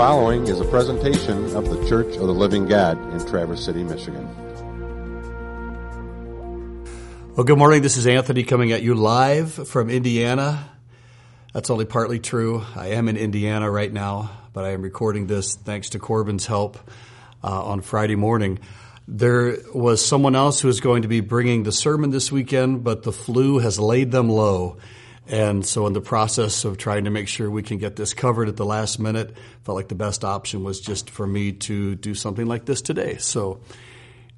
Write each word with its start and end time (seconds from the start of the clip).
following 0.00 0.46
is 0.46 0.58
a 0.58 0.64
presentation 0.64 1.54
of 1.54 1.68
the 1.68 1.86
Church 1.86 2.16
of 2.16 2.22
the 2.22 2.32
Living 2.32 2.66
God 2.66 2.96
in 3.12 3.26
Traverse 3.26 3.62
City, 3.62 3.84
Michigan. 3.84 4.26
Well, 7.36 7.44
good 7.44 7.58
morning. 7.58 7.82
This 7.82 7.98
is 7.98 8.06
Anthony 8.06 8.42
coming 8.42 8.72
at 8.72 8.80
you 8.80 8.94
live 8.94 9.68
from 9.68 9.90
Indiana. 9.90 10.70
That's 11.52 11.68
only 11.68 11.84
partly 11.84 12.18
true. 12.18 12.64
I 12.74 12.92
am 12.92 13.10
in 13.10 13.18
Indiana 13.18 13.70
right 13.70 13.92
now, 13.92 14.30
but 14.54 14.64
I 14.64 14.70
am 14.70 14.80
recording 14.80 15.26
this 15.26 15.54
thanks 15.54 15.90
to 15.90 15.98
Corbin's 15.98 16.46
help 16.46 16.78
uh, 17.44 17.62
on 17.62 17.82
Friday 17.82 18.16
morning. 18.16 18.58
There 19.06 19.58
was 19.74 20.02
someone 20.02 20.34
else 20.34 20.62
who 20.62 20.68
was 20.68 20.80
going 20.80 21.02
to 21.02 21.08
be 21.08 21.20
bringing 21.20 21.64
the 21.64 21.72
sermon 21.72 22.08
this 22.08 22.32
weekend, 22.32 22.84
but 22.84 23.02
the 23.02 23.12
flu 23.12 23.58
has 23.58 23.78
laid 23.78 24.12
them 24.12 24.30
low. 24.30 24.78
And 25.30 25.64
so, 25.64 25.86
in 25.86 25.92
the 25.92 26.00
process 26.00 26.64
of 26.64 26.76
trying 26.76 27.04
to 27.04 27.10
make 27.10 27.28
sure 27.28 27.48
we 27.48 27.62
can 27.62 27.78
get 27.78 27.94
this 27.94 28.14
covered 28.14 28.48
at 28.48 28.56
the 28.56 28.66
last 28.66 28.98
minute, 28.98 29.36
felt 29.62 29.76
like 29.76 29.86
the 29.86 29.94
best 29.94 30.24
option 30.24 30.64
was 30.64 30.80
just 30.80 31.08
for 31.08 31.24
me 31.24 31.52
to 31.52 31.94
do 31.94 32.14
something 32.14 32.46
like 32.46 32.64
this 32.64 32.82
today. 32.82 33.16
So, 33.18 33.60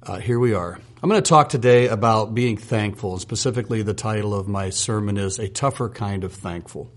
uh, 0.03 0.19
here 0.19 0.37
we 0.37 0.53
are. 0.53 0.79
I'm 1.01 1.09
going 1.09 1.21
to 1.21 1.27
talk 1.27 1.49
today 1.49 1.87
about 1.87 2.35
being 2.35 2.57
thankful, 2.57 3.13
and 3.13 3.21
specifically, 3.21 3.81
the 3.81 3.95
title 3.95 4.35
of 4.35 4.47
my 4.47 4.69
sermon 4.69 5.17
is 5.17 5.39
A 5.39 5.49
Tougher 5.49 5.89
Kind 5.89 6.23
of 6.23 6.31
Thankful. 6.31 6.91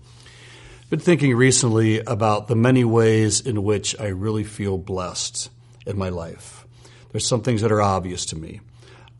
I've 0.83 0.89
been 0.91 0.99
thinking 0.99 1.35
recently 1.35 1.99
about 2.01 2.47
the 2.47 2.55
many 2.55 2.83
ways 2.85 3.41
in 3.41 3.63
which 3.63 3.99
I 3.99 4.09
really 4.09 4.43
feel 4.43 4.77
blessed 4.77 5.49
in 5.87 5.97
my 5.97 6.09
life. 6.09 6.67
There's 7.11 7.25
some 7.25 7.41
things 7.41 7.61
that 7.61 7.71
are 7.71 7.81
obvious 7.81 8.27
to 8.27 8.35
me. 8.35 8.61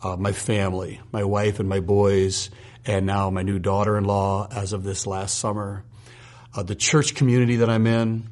Uh, 0.04 0.18
my 0.18 0.34
family, 0.34 1.02
my 1.12 1.24
wife 1.24 1.60
and 1.60 1.68
my 1.68 1.80
boys, 1.80 2.52
and 2.88 3.06
now 3.06 3.30
my 3.30 3.44
new 3.44 3.60
daughter-in-law 3.60 4.48
as 4.50 4.74
of 4.74 4.84
this 4.84 5.06
last 5.06 5.38
summer. 5.38 5.84
Uh, 6.56 6.64
the 6.64 6.76
church 6.76 7.14
community 7.14 7.58
that 7.58 7.70
I'm 7.70 7.86
in, 7.86 8.30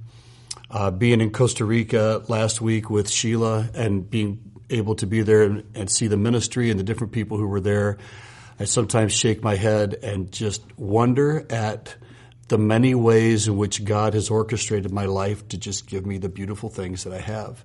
uh, 0.72 0.92
being 0.92 1.20
in 1.20 1.32
Costa 1.32 1.66
Rica 1.66 2.24
last 2.30 2.62
week 2.62 2.90
with 2.90 3.10
Sheila 3.10 3.70
and 3.76 4.10
being 4.10 4.40
able 4.70 4.96
to 4.96 5.06
be 5.06 5.22
there 5.22 5.44
and, 5.44 5.64
and 5.76 5.92
see 5.92 6.08
the 6.08 6.18
ministry 6.18 6.72
and 6.72 6.80
the 6.80 6.84
different 6.84 7.14
people 7.14 7.38
who 7.38 7.48
were 7.48 7.60
there. 7.60 7.98
I 8.58 8.64
sometimes 8.64 9.14
shake 9.14 9.44
my 9.44 9.56
head 9.56 9.96
and 10.02 10.32
just 10.32 10.64
wonder 10.78 11.46
at 11.50 11.96
the 12.48 12.58
many 12.58 12.96
ways 12.96 13.48
in 13.48 13.58
which 13.58 13.84
God 13.84 14.14
has 14.14 14.30
orchestrated 14.30 14.92
my 14.92 15.06
life 15.06 15.48
to 15.50 15.58
just 15.58 15.88
give 15.88 16.06
me 16.06 16.18
the 16.18 16.30
beautiful 16.30 16.70
things 16.70 17.04
that 17.04 17.14
I 17.14 17.20
have 17.20 17.64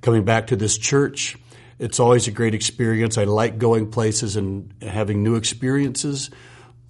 coming 0.00 0.24
back 0.24 0.46
to 0.46 0.56
this 0.56 0.78
church. 0.78 1.36
It's 1.80 1.98
always 1.98 2.28
a 2.28 2.30
great 2.30 2.54
experience. 2.54 3.16
I 3.16 3.24
like 3.24 3.56
going 3.56 3.90
places 3.90 4.36
and 4.36 4.70
having 4.82 5.22
new 5.22 5.36
experiences, 5.36 6.28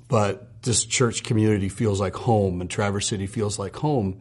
but 0.08 0.62
this 0.64 0.84
church 0.84 1.22
community 1.22 1.68
feels 1.68 2.00
like 2.00 2.16
home 2.16 2.60
and 2.60 2.68
Traverse 2.68 3.06
City 3.06 3.28
feels 3.28 3.56
like 3.56 3.76
home. 3.76 4.20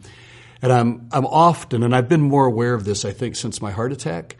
And 0.61 0.71
I'm, 0.71 1.09
I'm 1.11 1.25
often, 1.25 1.81
and 1.81 1.95
I've 1.95 2.07
been 2.07 2.21
more 2.21 2.45
aware 2.45 2.75
of 2.75 2.85
this, 2.85 3.03
I 3.03 3.11
think, 3.11 3.35
since 3.35 3.63
my 3.63 3.71
heart 3.71 3.91
attack, 3.91 4.37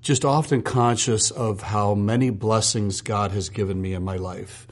just 0.00 0.24
often 0.24 0.62
conscious 0.62 1.30
of 1.30 1.60
how 1.60 1.94
many 1.94 2.30
blessings 2.30 3.02
God 3.02 3.32
has 3.32 3.50
given 3.50 3.80
me 3.80 3.92
in 3.92 4.02
my 4.02 4.16
life. 4.16 4.66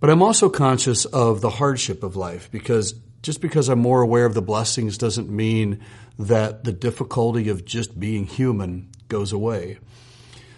But 0.00 0.08
I'm 0.08 0.22
also 0.22 0.48
conscious 0.48 1.04
of 1.04 1.42
the 1.42 1.50
hardship 1.50 2.02
of 2.02 2.16
life 2.16 2.50
because 2.50 2.94
just 3.20 3.42
because 3.42 3.68
I'm 3.68 3.80
more 3.80 4.00
aware 4.00 4.24
of 4.24 4.32
the 4.32 4.42
blessings 4.42 4.96
doesn't 4.96 5.28
mean 5.28 5.80
that 6.18 6.64
the 6.64 6.72
difficulty 6.72 7.50
of 7.50 7.66
just 7.66 8.00
being 8.00 8.24
human 8.26 8.88
goes 9.12 9.32
away. 9.32 9.78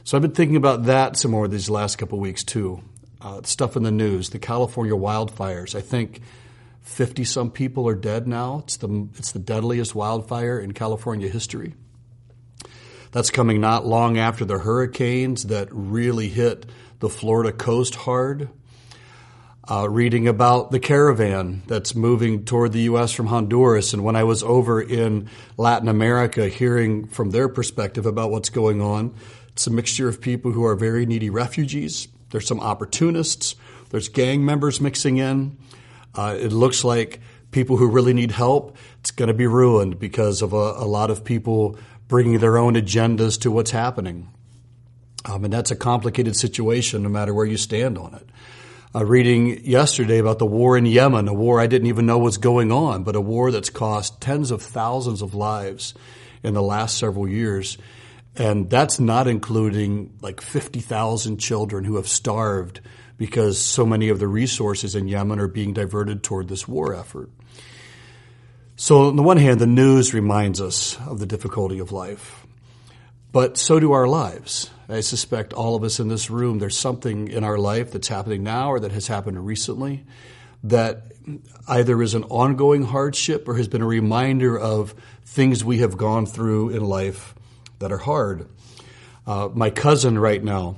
So 0.05 0.17
I've 0.17 0.23
been 0.23 0.31
thinking 0.31 0.57
about 0.57 0.85
that 0.85 1.17
some 1.17 1.33
more 1.33 1.49
these 1.49 1.69
last 1.69 1.97
couple 1.97 2.21
weeks 2.21 2.45
too. 2.45 2.81
Uh, 3.21 3.43
stuff 3.43 3.75
in 3.75 3.83
the 3.83 3.91
news, 3.91 4.31
the 4.31 4.39
California 4.39 4.95
wildfires. 4.95 5.75
I 5.75 5.81
think 5.81 6.21
50 6.83 7.25
some 7.25 7.51
people 7.51 7.89
are 7.89 7.97
dead 7.97 8.29
now. 8.29 8.61
It's 8.65 8.77
the, 8.77 9.09
it's 9.17 9.33
the 9.33 9.41
deadliest 9.41 9.95
wildfire 9.95 10.61
in 10.61 10.73
California 10.73 11.29
history. 11.29 11.75
That's 13.11 13.31
coming 13.31 13.61
not 13.61 13.87
long 13.87 14.19
after 14.19 14.45
the 14.45 14.59
hurricanes 14.59 15.45
that 15.45 15.69
really 15.73 16.29
hit 16.29 16.67
the 17.01 17.09
Florida 17.09 17.51
coast 17.51 17.97
hard 17.97 18.51
uh, 19.71 19.89
reading 19.89 20.29
about 20.29 20.71
the 20.71 20.79
caravan 20.79 21.63
that's 21.67 21.95
moving 21.95 22.45
toward 22.45 22.73
the 22.73 22.83
U.S. 22.83 23.13
from 23.13 23.27
Honduras. 23.27 23.95
And 23.95 24.05
when 24.05 24.15
I 24.17 24.25
was 24.25 24.43
over 24.43 24.81
in 24.81 25.31
Latin 25.57 25.89
America, 25.89 26.49
hearing 26.49 27.07
from 27.07 27.31
their 27.31 27.49
perspective 27.49 28.05
about 28.05 28.31
what's 28.31 28.51
going 28.51 28.83
on, 28.83 29.15
it's 29.49 29.67
a 29.67 29.71
mixture 29.71 30.09
of 30.09 30.21
people 30.21 30.53
who 30.53 30.65
are 30.67 30.75
very 30.75 31.07
needy 31.07 31.31
refugees. 31.31 32.09
There's 32.31 32.47
some 32.47 32.61
opportunists. 32.61 33.57
There's 33.89 34.09
gang 34.09 34.45
members 34.45 34.81
mixing 34.81 35.17
in. 35.17 35.57
Uh, 36.15 36.37
it 36.39 36.53
looks 36.53 36.85
like 36.85 37.21
people 37.51 37.77
who 37.77 37.89
really 37.89 38.13
need 38.13 38.33
help, 38.33 38.77
it's 38.99 39.13
going 39.13 39.29
to 39.29 39.35
be 39.35 39.47
ruined 39.47 39.99
because 39.99 40.43
of 40.43 40.53
a, 40.53 40.57
a, 40.57 40.87
lot 40.87 41.11
of 41.11 41.25
people 41.25 41.79
bringing 42.09 42.39
their 42.39 42.59
own 42.59 42.75
agendas 42.75 43.41
to 43.41 43.51
what's 43.51 43.71
happening. 43.71 44.29
Um, 45.25 45.45
and 45.45 45.53
that's 45.53 45.71
a 45.71 45.77
complicated 45.77 46.37
situation 46.37 47.05
no 47.05 47.09
matter 47.09 47.33
where 47.33 47.47
you 47.47 47.57
stand 47.57 47.97
on 47.97 48.15
it 48.15 48.29
uh, 48.95 49.05
reading 49.05 49.65
yesterday 49.65 50.19
about 50.19 50.39
the 50.39 50.47
war 50.47 50.77
in 50.77 50.87
Yemen, 50.87 51.27
a 51.27 51.35
war 51.35 51.61
I 51.61 51.67
didn't 51.67 51.89
even 51.89 52.07
know 52.07 52.19
was 52.19 52.39
going 52.39 52.71
on, 52.71 53.03
but 53.03 53.17
a 53.17 53.21
war 53.21 53.51
that's 53.51 53.71
cost 53.71 54.21
tens 54.21 54.51
of 54.51 54.63
thousands 54.63 55.21
of 55.21 55.35
lives 55.35 55.95
in 56.45 56.55
the 56.55 56.63
last 56.63 56.97
several 56.97 57.29
years. 57.29 57.77
And 58.37 58.71
that's 58.71 59.01
not 59.01 59.27
including 59.27 60.17
like 60.21 60.41
50,000 60.41 61.39
children 61.39 61.85
who 61.85 61.97
have 61.97 62.07
starved 62.07 62.81
because 63.17 63.59
so 63.59 63.85
many 63.85 64.09
of 64.11 64.19
the 64.19 64.29
resources 64.29 64.95
in 64.95 65.09
Yemen 65.09 65.41
are 65.41 65.49
being 65.49 65.73
diverted 65.73 66.23
toward 66.23 66.49
this 66.49 66.69
war 66.69 66.95
effort. 66.95 67.31
So, 68.77 69.09
on 69.09 69.17
the 69.17 69.23
one 69.23 69.37
hand, 69.37 69.61
the 69.61 69.69
news 69.69 70.13
reminds 70.15 70.61
us 70.61 70.99
of 71.07 71.21
the 71.21 71.27
difficulty 71.27 71.79
of 71.79 71.93
life, 71.93 72.44
but 73.35 73.59
so 73.59 73.81
do 73.81 73.91
our 73.91 74.07
lives. 74.07 74.71
I 74.89 75.01
suspect 75.01 75.53
all 75.53 75.75
of 75.75 75.83
us 75.83 75.99
in 75.99 76.07
this 76.07 76.31
room, 76.31 76.61
there's 76.61 76.79
something 76.79 77.27
in 77.27 77.43
our 77.43 77.59
life 77.59 77.91
that's 77.91 78.07
happening 78.07 78.45
now 78.45 78.71
or 78.71 78.79
that 78.79 78.93
has 78.93 79.09
happened 79.09 79.45
recently 79.45 80.05
that 80.63 81.03
either 81.67 82.01
is 82.01 82.15
an 82.15 82.23
ongoing 82.25 82.85
hardship 82.85 83.49
or 83.49 83.57
has 83.57 83.67
been 83.67 83.83
a 83.83 83.87
reminder 83.87 84.57
of 84.57 84.95
things 85.25 85.65
we 85.65 85.79
have 85.79 85.97
gone 85.97 86.27
through 86.27 86.69
in 86.69 86.85
life 86.85 87.35
that 87.81 87.91
are 87.91 87.99
hard. 87.99 88.49
Uh, 89.27 89.49
my 89.53 89.71
cousin 89.71 90.17
right 90.17 90.43
now, 90.43 90.77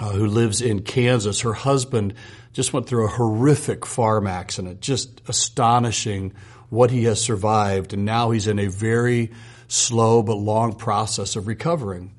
uh, 0.00 0.10
who 0.10 0.26
lives 0.26 0.60
in 0.60 0.82
Kansas, 0.82 1.42
her 1.42 1.52
husband 1.52 2.14
just 2.52 2.72
went 2.72 2.88
through 2.88 3.04
a 3.04 3.10
horrific 3.10 3.86
farm 3.86 4.26
accident, 4.26 4.80
just 4.80 5.22
astonishing 5.28 6.32
what 6.68 6.90
he 6.90 7.04
has 7.04 7.22
survived. 7.22 7.92
And 7.92 8.04
now 8.04 8.32
he's 8.32 8.48
in 8.48 8.58
a 8.58 8.66
very 8.66 9.30
slow 9.70 10.22
but 10.22 10.34
long 10.34 10.74
process 10.74 11.36
of 11.36 11.46
recovering. 11.46 12.12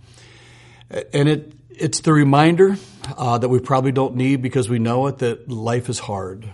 And 1.14 1.30
it, 1.30 1.54
it's 1.70 2.02
the 2.02 2.14
reminder 2.14 2.78
uh, 3.18 3.38
that 3.38 3.50
we 3.50 3.60
probably 3.60 3.92
don't 3.92 4.16
need 4.16 4.42
because 4.42 4.70
we 4.70 4.80
know 4.80 5.08
it 5.08 5.20
that 5.20 5.50
life 5.50 5.90
is 5.90 6.00
hard. 6.00 6.50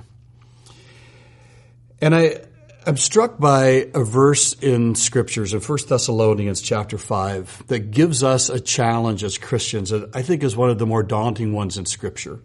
And 2.02 2.14
I, 2.14 2.42
I'm 2.86 2.98
struck 2.98 3.38
by 3.38 3.90
a 3.94 4.04
verse 4.04 4.54
in 4.54 4.96
scriptures 4.96 5.54
in 5.54 5.60
1 5.60 5.80
Thessalonians 5.88 6.62
chapter 6.62 6.98
5 6.98 7.68
that 7.68 7.92
gives 7.92 8.24
us 8.24 8.50
a 8.50 8.60
challenge 8.60 9.24
as 9.24 9.38
Christians 9.38 9.90
that 9.90 10.16
I 10.16 10.22
think 10.22 10.44
is 10.44 10.56
one 10.56 10.70
of 10.70 10.80
the 10.80 10.86
more 10.86 11.04
daunting 11.04 11.54
ones 11.54 11.78
in 11.78 11.86
scripture. 11.86 12.40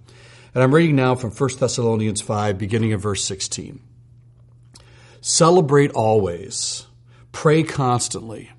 And 0.55 0.63
I'm 0.63 0.75
reading 0.75 0.97
now 0.97 1.15
from 1.15 1.31
1 1.31 1.51
Thessalonians 1.59 2.21
5, 2.21 2.59
beginning 2.59 2.91
in 2.91 2.99
verse 2.99 3.25
16. 3.25 3.81
Celebrate 5.21 5.93
always, 5.93 6.87
pray 7.33 7.63
constantly 7.63 8.51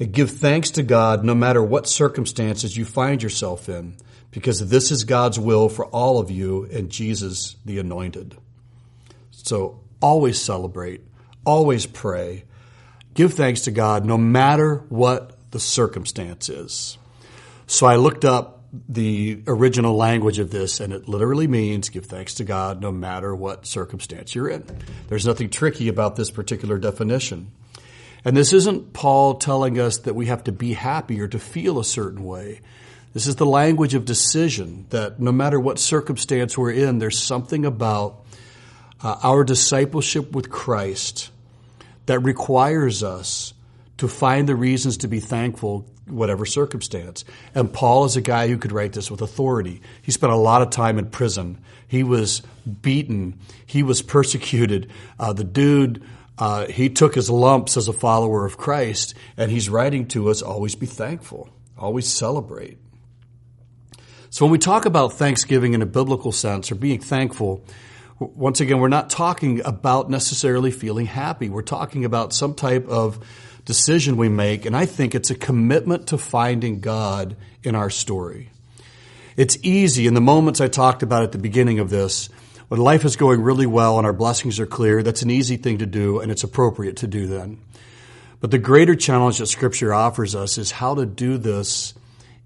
and 0.00 0.12
give 0.12 0.30
thanks 0.30 0.70
to 0.72 0.82
God 0.82 1.24
no 1.24 1.34
matter 1.34 1.62
what 1.62 1.88
circumstances 1.88 2.76
you 2.76 2.84
find 2.84 3.22
yourself 3.22 3.68
in, 3.68 3.96
because 4.30 4.68
this 4.68 4.90
is 4.90 5.04
God's 5.04 5.38
will 5.38 5.68
for 5.68 5.86
all 5.86 6.18
of 6.18 6.30
you 6.30 6.64
and 6.72 6.90
Jesus 6.90 7.56
the 7.64 7.78
anointed. 7.78 8.36
So 9.30 9.80
always 10.00 10.40
celebrate, 10.40 11.02
always 11.44 11.86
pray, 11.86 12.44
give 13.14 13.34
thanks 13.34 13.62
to 13.62 13.70
God 13.70 14.04
no 14.04 14.18
matter 14.18 14.84
what 14.88 15.36
the 15.50 15.60
circumstance 15.60 16.48
is. 16.48 16.98
So 17.66 17.86
I 17.86 17.96
looked 17.96 18.24
up 18.24 18.64
the 18.88 19.42
original 19.46 19.96
language 19.96 20.38
of 20.38 20.50
this, 20.50 20.80
and 20.80 20.92
it 20.92 21.08
literally 21.08 21.46
means 21.46 21.88
give 21.88 22.04
thanks 22.04 22.34
to 22.34 22.44
God 22.44 22.82
no 22.82 22.92
matter 22.92 23.34
what 23.34 23.66
circumstance 23.66 24.34
you're 24.34 24.48
in. 24.48 24.64
There's 25.08 25.26
nothing 25.26 25.48
tricky 25.48 25.88
about 25.88 26.16
this 26.16 26.30
particular 26.30 26.78
definition. 26.78 27.50
And 28.24 28.36
this 28.36 28.52
isn't 28.52 28.92
Paul 28.92 29.34
telling 29.34 29.78
us 29.78 29.98
that 29.98 30.14
we 30.14 30.26
have 30.26 30.44
to 30.44 30.52
be 30.52 30.72
happy 30.72 31.20
or 31.20 31.28
to 31.28 31.38
feel 31.38 31.78
a 31.78 31.84
certain 31.84 32.24
way. 32.24 32.60
This 33.14 33.26
is 33.26 33.36
the 33.36 33.46
language 33.46 33.94
of 33.94 34.04
decision 34.04 34.86
that 34.90 35.18
no 35.18 35.32
matter 35.32 35.58
what 35.58 35.78
circumstance 35.78 36.58
we're 36.58 36.72
in, 36.72 36.98
there's 36.98 37.18
something 37.18 37.64
about 37.64 38.24
uh, 39.02 39.16
our 39.22 39.44
discipleship 39.44 40.32
with 40.32 40.50
Christ 40.50 41.30
that 42.06 42.20
requires 42.20 43.02
us 43.02 43.54
to 43.98 44.08
find 44.08 44.48
the 44.48 44.56
reasons 44.56 44.98
to 44.98 45.08
be 45.08 45.20
thankful 45.20 45.86
whatever 46.06 46.46
circumstance. 46.46 47.24
And 47.54 47.72
Paul 47.72 48.04
is 48.04 48.16
a 48.16 48.20
guy 48.20 48.48
who 48.48 48.58
could 48.58 48.72
write 48.72 48.92
this 48.92 49.10
with 49.10 49.20
authority. 49.20 49.82
He 50.02 50.12
spent 50.12 50.32
a 50.32 50.36
lot 50.36 50.62
of 50.62 50.70
time 50.70 50.98
in 50.98 51.10
prison. 51.10 51.58
He 51.86 52.02
was 52.02 52.42
beaten. 52.82 53.38
He 53.66 53.82
was 53.82 54.02
persecuted. 54.02 54.90
Uh, 55.18 55.32
the 55.32 55.44
dude 55.44 56.02
Uh, 56.38 56.66
he 56.66 56.88
took 56.88 57.14
his 57.14 57.28
lumps 57.28 57.76
as 57.76 57.88
a 57.88 57.92
follower 57.92 58.46
of 58.46 58.56
Christ, 58.56 59.14
and 59.36 59.50
he's 59.50 59.68
writing 59.68 60.06
to 60.08 60.30
us 60.30 60.40
always 60.40 60.76
be 60.76 60.86
thankful, 60.86 61.48
always 61.76 62.06
celebrate. 62.06 62.78
So 64.30 64.44
when 64.44 64.52
we 64.52 64.58
talk 64.58 64.84
about 64.84 65.14
Thanksgiving 65.14 65.74
in 65.74 65.82
a 65.82 65.86
biblical 65.86 66.32
sense 66.32 66.70
or 66.70 66.76
being 66.76 67.00
thankful, 67.00 67.64
once 68.20 68.60
again, 68.60 68.78
we're 68.78 68.88
not 68.88 69.10
talking 69.10 69.62
about 69.64 70.10
necessarily 70.10 70.70
feeling 70.70 71.06
happy. 71.06 71.48
We're 71.48 71.62
talking 71.62 72.04
about 72.04 72.32
some 72.32 72.54
type 72.54 72.86
of 72.88 73.24
decision 73.64 74.16
we 74.16 74.28
make, 74.28 74.64
and 74.64 74.76
I 74.76 74.86
think 74.86 75.14
it's 75.14 75.30
a 75.30 75.34
commitment 75.34 76.08
to 76.08 76.18
finding 76.18 76.80
God 76.80 77.36
in 77.62 77.74
our 77.74 77.90
story. 77.90 78.50
It's 79.36 79.56
easy 79.62 80.06
in 80.06 80.14
the 80.14 80.20
moments 80.20 80.60
I 80.60 80.68
talked 80.68 81.02
about 81.02 81.22
at 81.22 81.32
the 81.32 81.38
beginning 81.38 81.78
of 81.78 81.90
this, 81.90 82.28
when 82.68 82.80
life 82.80 83.04
is 83.04 83.16
going 83.16 83.42
really 83.42 83.66
well 83.66 83.98
and 83.98 84.06
our 84.06 84.12
blessings 84.12 84.60
are 84.60 84.66
clear, 84.66 85.02
that's 85.02 85.22
an 85.22 85.30
easy 85.30 85.56
thing 85.56 85.78
to 85.78 85.86
do 85.86 86.20
and 86.20 86.30
it's 86.30 86.44
appropriate 86.44 86.96
to 86.98 87.06
do 87.06 87.26
then. 87.26 87.58
But 88.40 88.50
the 88.50 88.58
greater 88.58 88.94
challenge 88.94 89.38
that 89.38 89.46
Scripture 89.46 89.92
offers 89.92 90.34
us 90.34 90.58
is 90.58 90.70
how 90.70 90.94
to 90.94 91.06
do 91.06 91.38
this 91.38 91.94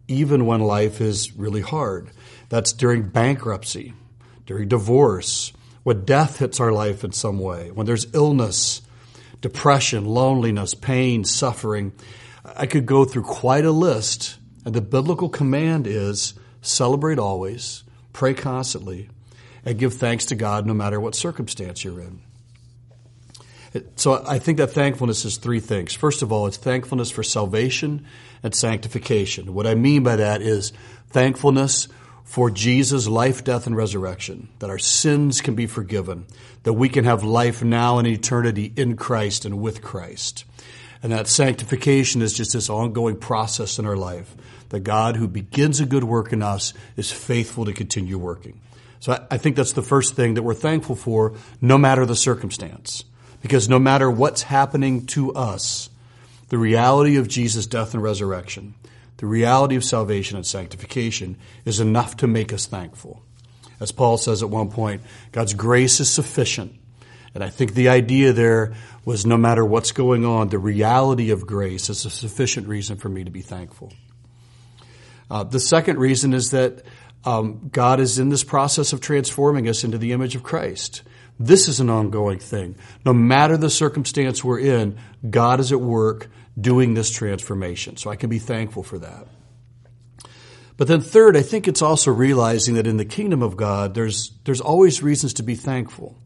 even 0.08 0.46
when 0.46 0.60
life 0.60 1.00
is 1.00 1.36
really 1.36 1.60
hard. 1.60 2.10
That's 2.48 2.72
during 2.72 3.08
bankruptcy, 3.08 3.94
during 4.46 4.68
divorce, 4.68 5.52
when 5.82 6.04
death 6.04 6.38
hits 6.38 6.60
our 6.60 6.72
life 6.72 7.04
in 7.04 7.12
some 7.12 7.38
way, 7.38 7.70
when 7.70 7.86
there's 7.86 8.14
illness, 8.14 8.82
depression, 9.40 10.04
loneliness, 10.04 10.74
pain, 10.74 11.24
suffering. 11.24 11.92
I 12.44 12.66
could 12.66 12.86
go 12.86 13.04
through 13.04 13.24
quite 13.24 13.64
a 13.64 13.72
list, 13.72 14.38
and 14.64 14.74
the 14.74 14.80
biblical 14.80 15.28
command 15.28 15.86
is 15.86 16.34
celebrate 16.60 17.18
always, 17.18 17.82
pray 18.12 18.34
constantly, 18.34 19.08
and 19.64 19.78
give 19.78 19.94
thanks 19.94 20.26
to 20.26 20.34
God 20.34 20.66
no 20.66 20.74
matter 20.74 21.00
what 21.00 21.14
circumstance 21.14 21.84
you're 21.84 22.00
in. 22.00 22.20
So 23.96 24.22
I 24.26 24.38
think 24.38 24.58
that 24.58 24.72
thankfulness 24.72 25.24
is 25.24 25.38
three 25.38 25.60
things. 25.60 25.94
First 25.94 26.22
of 26.22 26.30
all, 26.30 26.46
it's 26.46 26.58
thankfulness 26.58 27.10
for 27.10 27.22
salvation 27.22 28.04
and 28.42 28.54
sanctification. 28.54 29.54
What 29.54 29.66
I 29.66 29.74
mean 29.74 30.02
by 30.02 30.16
that 30.16 30.42
is 30.42 30.72
thankfulness 31.08 31.88
for 32.24 32.50
Jesus' 32.50 33.08
life, 33.08 33.44
death, 33.44 33.66
and 33.66 33.76
resurrection, 33.76 34.48
that 34.58 34.68
our 34.68 34.78
sins 34.78 35.40
can 35.40 35.54
be 35.54 35.66
forgiven, 35.66 36.26
that 36.64 36.74
we 36.74 36.88
can 36.88 37.04
have 37.04 37.24
life 37.24 37.62
now 37.62 37.98
and 37.98 38.06
eternity 38.06 38.72
in 38.76 38.96
Christ 38.96 39.44
and 39.44 39.60
with 39.60 39.80
Christ. 39.80 40.44
And 41.02 41.12
that 41.12 41.26
sanctification 41.26 42.22
is 42.22 42.32
just 42.32 42.52
this 42.52 42.68
ongoing 42.70 43.16
process 43.16 43.78
in 43.78 43.86
our 43.86 43.96
life. 43.96 44.34
that 44.72 44.80
God 44.80 45.16
who 45.16 45.28
begins 45.28 45.80
a 45.80 45.86
good 45.86 46.02
work 46.02 46.32
in 46.32 46.42
us 46.42 46.72
is 46.96 47.12
faithful 47.12 47.66
to 47.66 47.72
continue 47.72 48.18
working. 48.18 48.60
So 49.02 49.26
I 49.32 49.36
think 49.36 49.56
that's 49.56 49.72
the 49.72 49.82
first 49.82 50.14
thing 50.14 50.34
that 50.34 50.44
we're 50.44 50.54
thankful 50.54 50.94
for, 50.94 51.34
no 51.60 51.76
matter 51.76 52.06
the 52.06 52.14
circumstance. 52.14 53.02
Because 53.40 53.68
no 53.68 53.80
matter 53.80 54.08
what's 54.08 54.42
happening 54.42 55.06
to 55.06 55.32
us, 55.32 55.90
the 56.50 56.56
reality 56.56 57.16
of 57.16 57.26
Jesus' 57.26 57.66
death 57.66 57.94
and 57.94 58.02
resurrection, 58.02 58.74
the 59.16 59.26
reality 59.26 59.74
of 59.74 59.82
salvation 59.82 60.36
and 60.36 60.46
sanctification 60.46 61.36
is 61.64 61.80
enough 61.80 62.18
to 62.18 62.28
make 62.28 62.52
us 62.52 62.66
thankful. 62.66 63.24
As 63.80 63.90
Paul 63.90 64.18
says 64.18 64.40
at 64.40 64.50
one 64.50 64.70
point, 64.70 65.02
God's 65.32 65.54
grace 65.54 65.98
is 65.98 66.08
sufficient. 66.08 66.72
And 67.34 67.42
I 67.42 67.48
think 67.48 67.74
the 67.74 67.88
idea 67.88 68.32
there 68.32 68.72
was 69.04 69.26
no 69.26 69.36
matter 69.36 69.64
what's 69.64 69.90
going 69.90 70.24
on, 70.24 70.48
the 70.48 70.60
reality 70.60 71.32
of 71.32 71.44
grace 71.44 71.90
is 71.90 72.04
a 72.04 72.10
sufficient 72.10 72.68
reason 72.68 72.98
for 72.98 73.08
me 73.08 73.24
to 73.24 73.32
be 73.32 73.42
thankful. 73.42 73.92
Uh, 75.28 75.42
the 75.42 75.58
second 75.58 75.98
reason 75.98 76.34
is 76.34 76.52
that 76.52 76.84
um, 77.24 77.68
God 77.72 78.00
is 78.00 78.18
in 78.18 78.28
this 78.28 78.44
process 78.44 78.92
of 78.92 79.00
transforming 79.00 79.68
us 79.68 79.84
into 79.84 79.98
the 79.98 80.12
image 80.12 80.34
of 80.34 80.42
Christ. 80.42 81.02
This 81.38 81.68
is 81.68 81.80
an 81.80 81.90
ongoing 81.90 82.38
thing. 82.38 82.76
No 83.04 83.12
matter 83.12 83.56
the 83.56 83.70
circumstance 83.70 84.44
we're 84.44 84.60
in, 84.60 84.98
God 85.28 85.60
is 85.60 85.72
at 85.72 85.80
work 85.80 86.28
doing 86.60 86.94
this 86.94 87.10
transformation. 87.10 87.96
So 87.96 88.10
I 88.10 88.16
can 88.16 88.28
be 88.28 88.38
thankful 88.38 88.82
for 88.82 88.98
that. 88.98 89.26
But 90.76 90.88
then 90.88 91.00
third, 91.00 91.36
I 91.36 91.42
think 91.42 91.68
it's 91.68 91.82
also 91.82 92.10
realizing 92.10 92.74
that 92.74 92.86
in 92.86 92.96
the 92.96 93.04
kingdom 93.04 93.42
of 93.42 93.56
God, 93.56 93.94
there's, 93.94 94.32
there's 94.44 94.60
always 94.60 95.02
reasons 95.02 95.34
to 95.34 95.42
be 95.42 95.54
thankful. 95.54 96.16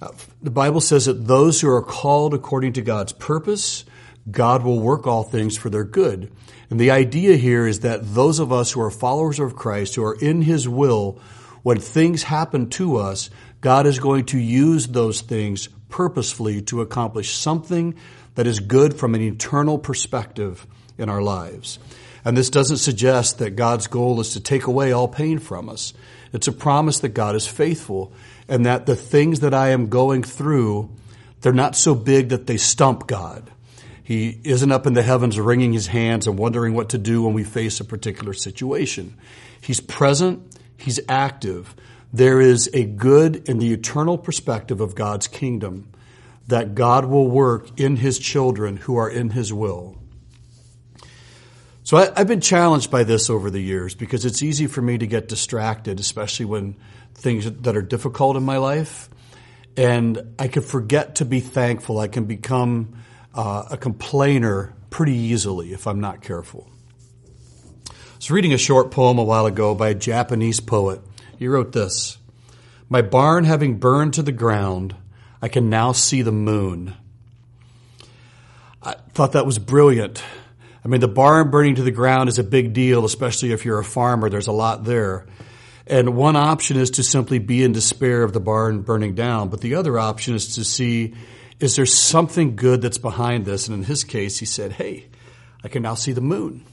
Uh, 0.00 0.08
the 0.42 0.50
Bible 0.50 0.80
says 0.80 1.06
that 1.06 1.26
those 1.26 1.60
who 1.60 1.68
are 1.68 1.82
called 1.82 2.34
according 2.34 2.74
to 2.74 2.82
God's 2.82 3.12
purpose, 3.12 3.84
God 4.30 4.62
will 4.62 4.80
work 4.80 5.06
all 5.06 5.22
things 5.22 5.56
for 5.56 5.70
their 5.70 5.84
good. 5.84 6.32
And 6.70 6.80
the 6.80 6.90
idea 6.90 7.36
here 7.36 7.66
is 7.66 7.80
that 7.80 8.14
those 8.14 8.38
of 8.38 8.52
us 8.52 8.72
who 8.72 8.80
are 8.80 8.90
followers 8.90 9.38
of 9.38 9.56
Christ, 9.56 9.94
who 9.94 10.04
are 10.04 10.14
in 10.14 10.42
His 10.42 10.68
will, 10.68 11.18
when 11.62 11.78
things 11.78 12.24
happen 12.24 12.70
to 12.70 12.96
us, 12.96 13.30
God 13.60 13.86
is 13.86 13.98
going 13.98 14.26
to 14.26 14.38
use 14.38 14.86
those 14.86 15.20
things 15.20 15.68
purposefully 15.88 16.60
to 16.62 16.80
accomplish 16.80 17.34
something 17.34 17.94
that 18.34 18.46
is 18.46 18.60
good 18.60 18.98
from 18.98 19.14
an 19.14 19.22
eternal 19.22 19.78
perspective 19.78 20.66
in 20.98 21.08
our 21.08 21.22
lives. 21.22 21.78
And 22.24 22.36
this 22.36 22.50
doesn't 22.50 22.78
suggest 22.78 23.38
that 23.38 23.56
God's 23.56 23.86
goal 23.86 24.20
is 24.20 24.32
to 24.32 24.40
take 24.40 24.66
away 24.66 24.92
all 24.92 25.08
pain 25.08 25.38
from 25.38 25.68
us. 25.68 25.92
It's 26.32 26.48
a 26.48 26.52
promise 26.52 27.00
that 27.00 27.10
God 27.10 27.36
is 27.36 27.46
faithful 27.46 28.12
and 28.48 28.66
that 28.66 28.86
the 28.86 28.96
things 28.96 29.40
that 29.40 29.54
I 29.54 29.70
am 29.70 29.88
going 29.88 30.22
through, 30.22 30.90
they're 31.42 31.52
not 31.52 31.76
so 31.76 31.94
big 31.94 32.30
that 32.30 32.46
they 32.46 32.56
stump 32.56 33.06
God. 33.06 33.50
He 34.04 34.38
isn't 34.44 34.70
up 34.70 34.86
in 34.86 34.92
the 34.92 35.02
heavens 35.02 35.40
wringing 35.40 35.72
his 35.72 35.86
hands 35.86 36.26
and 36.26 36.38
wondering 36.38 36.74
what 36.74 36.90
to 36.90 36.98
do 36.98 37.22
when 37.22 37.32
we 37.32 37.42
face 37.42 37.80
a 37.80 37.84
particular 37.84 38.34
situation. 38.34 39.16
He's 39.62 39.80
present, 39.80 40.58
he's 40.76 41.00
active. 41.08 41.74
There 42.12 42.38
is 42.38 42.68
a 42.74 42.84
good 42.84 43.48
in 43.48 43.58
the 43.58 43.72
eternal 43.72 44.18
perspective 44.18 44.82
of 44.82 44.94
God's 44.94 45.26
kingdom 45.26 45.88
that 46.46 46.74
God 46.74 47.06
will 47.06 47.28
work 47.28 47.80
in 47.80 47.96
his 47.96 48.18
children 48.18 48.76
who 48.76 48.96
are 48.96 49.08
in 49.08 49.30
his 49.30 49.54
will. 49.54 49.96
So 51.82 51.96
I, 51.96 52.18
have 52.18 52.28
been 52.28 52.42
challenged 52.42 52.90
by 52.90 53.04
this 53.04 53.30
over 53.30 53.50
the 53.50 53.60
years 53.60 53.94
because 53.94 54.26
it's 54.26 54.42
easy 54.42 54.66
for 54.66 54.82
me 54.82 54.98
to 54.98 55.06
get 55.06 55.28
distracted, 55.28 55.98
especially 55.98 56.44
when 56.44 56.76
things 57.14 57.50
that 57.50 57.74
are 57.74 57.82
difficult 57.82 58.36
in 58.36 58.42
my 58.42 58.58
life. 58.58 59.08
And 59.78 60.34
I 60.38 60.48
can 60.48 60.62
forget 60.62 61.16
to 61.16 61.24
be 61.24 61.40
thankful. 61.40 61.98
I 61.98 62.08
can 62.08 62.26
become 62.26 63.02
uh, 63.34 63.64
a 63.70 63.76
complainer 63.76 64.74
pretty 64.90 65.14
easily 65.14 65.72
if 65.72 65.86
I'm 65.86 66.00
not 66.00 66.22
careful. 66.22 66.70
I 67.90 67.92
was 68.16 68.30
reading 68.30 68.52
a 68.52 68.58
short 68.58 68.90
poem 68.90 69.18
a 69.18 69.24
while 69.24 69.46
ago 69.46 69.74
by 69.74 69.90
a 69.90 69.94
Japanese 69.94 70.60
poet. 70.60 71.00
He 71.38 71.48
wrote 71.48 71.72
this 71.72 72.18
My 72.88 73.02
barn 73.02 73.44
having 73.44 73.78
burned 73.78 74.14
to 74.14 74.22
the 74.22 74.32
ground, 74.32 74.94
I 75.42 75.48
can 75.48 75.68
now 75.68 75.92
see 75.92 76.22
the 76.22 76.32
moon. 76.32 76.94
I 78.82 78.94
thought 79.12 79.32
that 79.32 79.46
was 79.46 79.58
brilliant. 79.58 80.22
I 80.84 80.88
mean, 80.88 81.00
the 81.00 81.08
barn 81.08 81.50
burning 81.50 81.76
to 81.76 81.82
the 81.82 81.90
ground 81.90 82.28
is 82.28 82.38
a 82.38 82.44
big 82.44 82.74
deal, 82.74 83.04
especially 83.04 83.52
if 83.52 83.64
you're 83.64 83.78
a 83.78 83.84
farmer. 83.84 84.28
There's 84.28 84.46
a 84.46 84.52
lot 84.52 84.84
there. 84.84 85.26
And 85.86 86.16
one 86.16 86.36
option 86.36 86.76
is 86.76 86.92
to 86.92 87.02
simply 87.02 87.38
be 87.38 87.62
in 87.62 87.72
despair 87.72 88.22
of 88.22 88.32
the 88.32 88.40
barn 88.40 88.82
burning 88.82 89.14
down. 89.14 89.48
But 89.48 89.60
the 89.60 89.74
other 89.74 89.98
option 89.98 90.34
is 90.34 90.54
to 90.56 90.64
see 90.64 91.14
is 91.60 91.76
there 91.76 91.86
something 91.86 92.56
good 92.56 92.82
that's 92.82 92.98
behind 92.98 93.44
this? 93.44 93.68
And 93.68 93.76
in 93.76 93.84
his 93.84 94.04
case, 94.04 94.38
he 94.38 94.46
said, 94.46 94.72
Hey, 94.72 95.06
I 95.62 95.68
can 95.68 95.82
now 95.82 95.94
see 95.94 96.12
the 96.12 96.20
moon. 96.20 96.64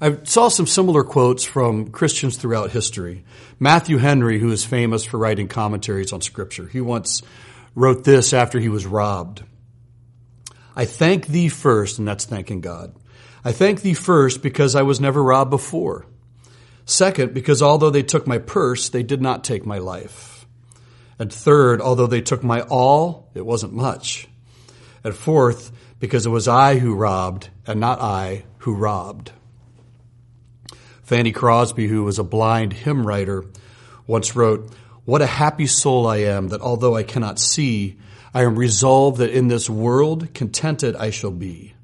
I 0.00 0.16
saw 0.24 0.48
some 0.48 0.66
similar 0.66 1.04
quotes 1.04 1.44
from 1.44 1.90
Christians 1.90 2.36
throughout 2.38 2.70
history. 2.70 3.24
Matthew 3.58 3.98
Henry, 3.98 4.38
who 4.38 4.50
is 4.50 4.64
famous 4.64 5.04
for 5.04 5.18
writing 5.18 5.46
commentaries 5.46 6.12
on 6.12 6.22
Scripture, 6.22 6.66
he 6.66 6.80
once 6.80 7.22
wrote 7.74 8.04
this 8.04 8.32
after 8.32 8.58
he 8.58 8.70
was 8.70 8.86
robbed. 8.86 9.42
I 10.74 10.86
thank 10.86 11.26
thee 11.26 11.50
first, 11.50 11.98
and 11.98 12.08
that's 12.08 12.24
thanking 12.24 12.62
God. 12.62 12.94
I 13.44 13.52
thank 13.52 13.82
thee 13.82 13.94
first 13.94 14.42
because 14.42 14.74
I 14.74 14.82
was 14.82 15.00
never 15.00 15.22
robbed 15.22 15.50
before. 15.50 16.06
Second, 16.86 17.34
because 17.34 17.60
although 17.60 17.90
they 17.90 18.02
took 18.02 18.26
my 18.26 18.38
purse, 18.38 18.88
they 18.88 19.02
did 19.02 19.20
not 19.20 19.44
take 19.44 19.66
my 19.66 19.78
life. 19.78 20.39
And 21.20 21.30
third, 21.30 21.82
although 21.82 22.06
they 22.06 22.22
took 22.22 22.42
my 22.42 22.62
all, 22.62 23.28
it 23.34 23.44
wasn't 23.44 23.74
much. 23.74 24.26
And 25.04 25.14
fourth, 25.14 25.70
because 25.98 26.24
it 26.24 26.30
was 26.30 26.48
I 26.48 26.78
who 26.78 26.94
robbed 26.94 27.50
and 27.66 27.78
not 27.78 28.00
I 28.00 28.44
who 28.60 28.74
robbed. 28.74 29.30
Fanny 31.02 31.30
Crosby, 31.30 31.88
who 31.88 32.04
was 32.04 32.18
a 32.18 32.24
blind 32.24 32.72
hymn 32.72 33.06
writer, 33.06 33.44
once 34.06 34.34
wrote, 34.34 34.72
What 35.04 35.20
a 35.20 35.26
happy 35.26 35.66
soul 35.66 36.06
I 36.06 36.18
am 36.18 36.48
that 36.48 36.62
although 36.62 36.96
I 36.96 37.02
cannot 37.02 37.38
see, 37.38 37.98
I 38.32 38.44
am 38.44 38.58
resolved 38.58 39.18
that 39.18 39.30
in 39.30 39.48
this 39.48 39.68
world 39.68 40.32
contented 40.32 40.96
I 40.96 41.10
shall 41.10 41.32
be. 41.32 41.74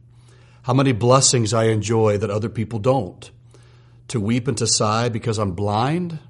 How 0.62 0.72
many 0.72 0.92
blessings 0.92 1.52
I 1.52 1.64
enjoy 1.64 2.16
that 2.18 2.30
other 2.30 2.48
people 2.48 2.78
don't. 2.78 3.30
To 4.08 4.18
weep 4.18 4.48
and 4.48 4.56
to 4.56 4.66
sigh 4.66 5.10
because 5.10 5.38
I'm 5.38 5.52
blind? 5.52 6.20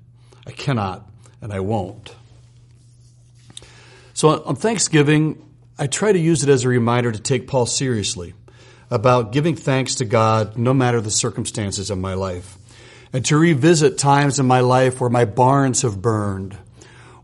I 0.44 0.50
cannot 0.50 1.08
and 1.40 1.52
I 1.52 1.60
won't. 1.60 2.16
So 4.16 4.30
on 4.44 4.56
Thanksgiving, 4.56 5.44
I 5.78 5.88
try 5.88 6.10
to 6.10 6.18
use 6.18 6.42
it 6.42 6.48
as 6.48 6.64
a 6.64 6.70
reminder 6.70 7.12
to 7.12 7.20
take 7.20 7.46
Paul 7.46 7.66
seriously 7.66 8.32
about 8.90 9.30
giving 9.30 9.54
thanks 9.54 9.96
to 9.96 10.06
God 10.06 10.56
no 10.56 10.72
matter 10.72 11.02
the 11.02 11.10
circumstances 11.10 11.90
of 11.90 11.98
my 11.98 12.14
life, 12.14 12.56
and 13.12 13.26
to 13.26 13.36
revisit 13.36 13.98
times 13.98 14.38
in 14.38 14.46
my 14.46 14.60
life 14.60 15.02
where 15.02 15.10
my 15.10 15.26
barns 15.26 15.82
have 15.82 16.00
burned, 16.00 16.56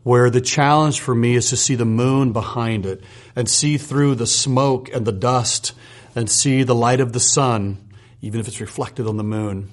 where 0.03 0.29
the 0.29 0.43
challenge 0.43 1.01
for 1.01 1.15
me 1.15 1.35
is 1.35 1.49
to 1.49 1.57
see 1.57 1.77
the 1.77 1.87
moon 1.87 2.35
behind 2.35 2.85
it 2.85 3.03
and 3.35 3.49
see 3.49 3.79
through 3.79 4.15
the 4.15 4.27
smoke 4.27 4.93
and 4.93 5.07
the 5.07 5.13
dust 5.13 5.73
and 6.15 6.29
see 6.29 6.63
the 6.63 6.75
light 6.75 7.01
of 7.01 7.15
the 7.15 7.21
sun, 7.21 7.89
even 8.21 8.39
if 8.39 8.47
it's 8.47 8.61
reflected 8.61 9.07
on 9.07 9.17
the 9.17 9.25
moon, 9.25 9.73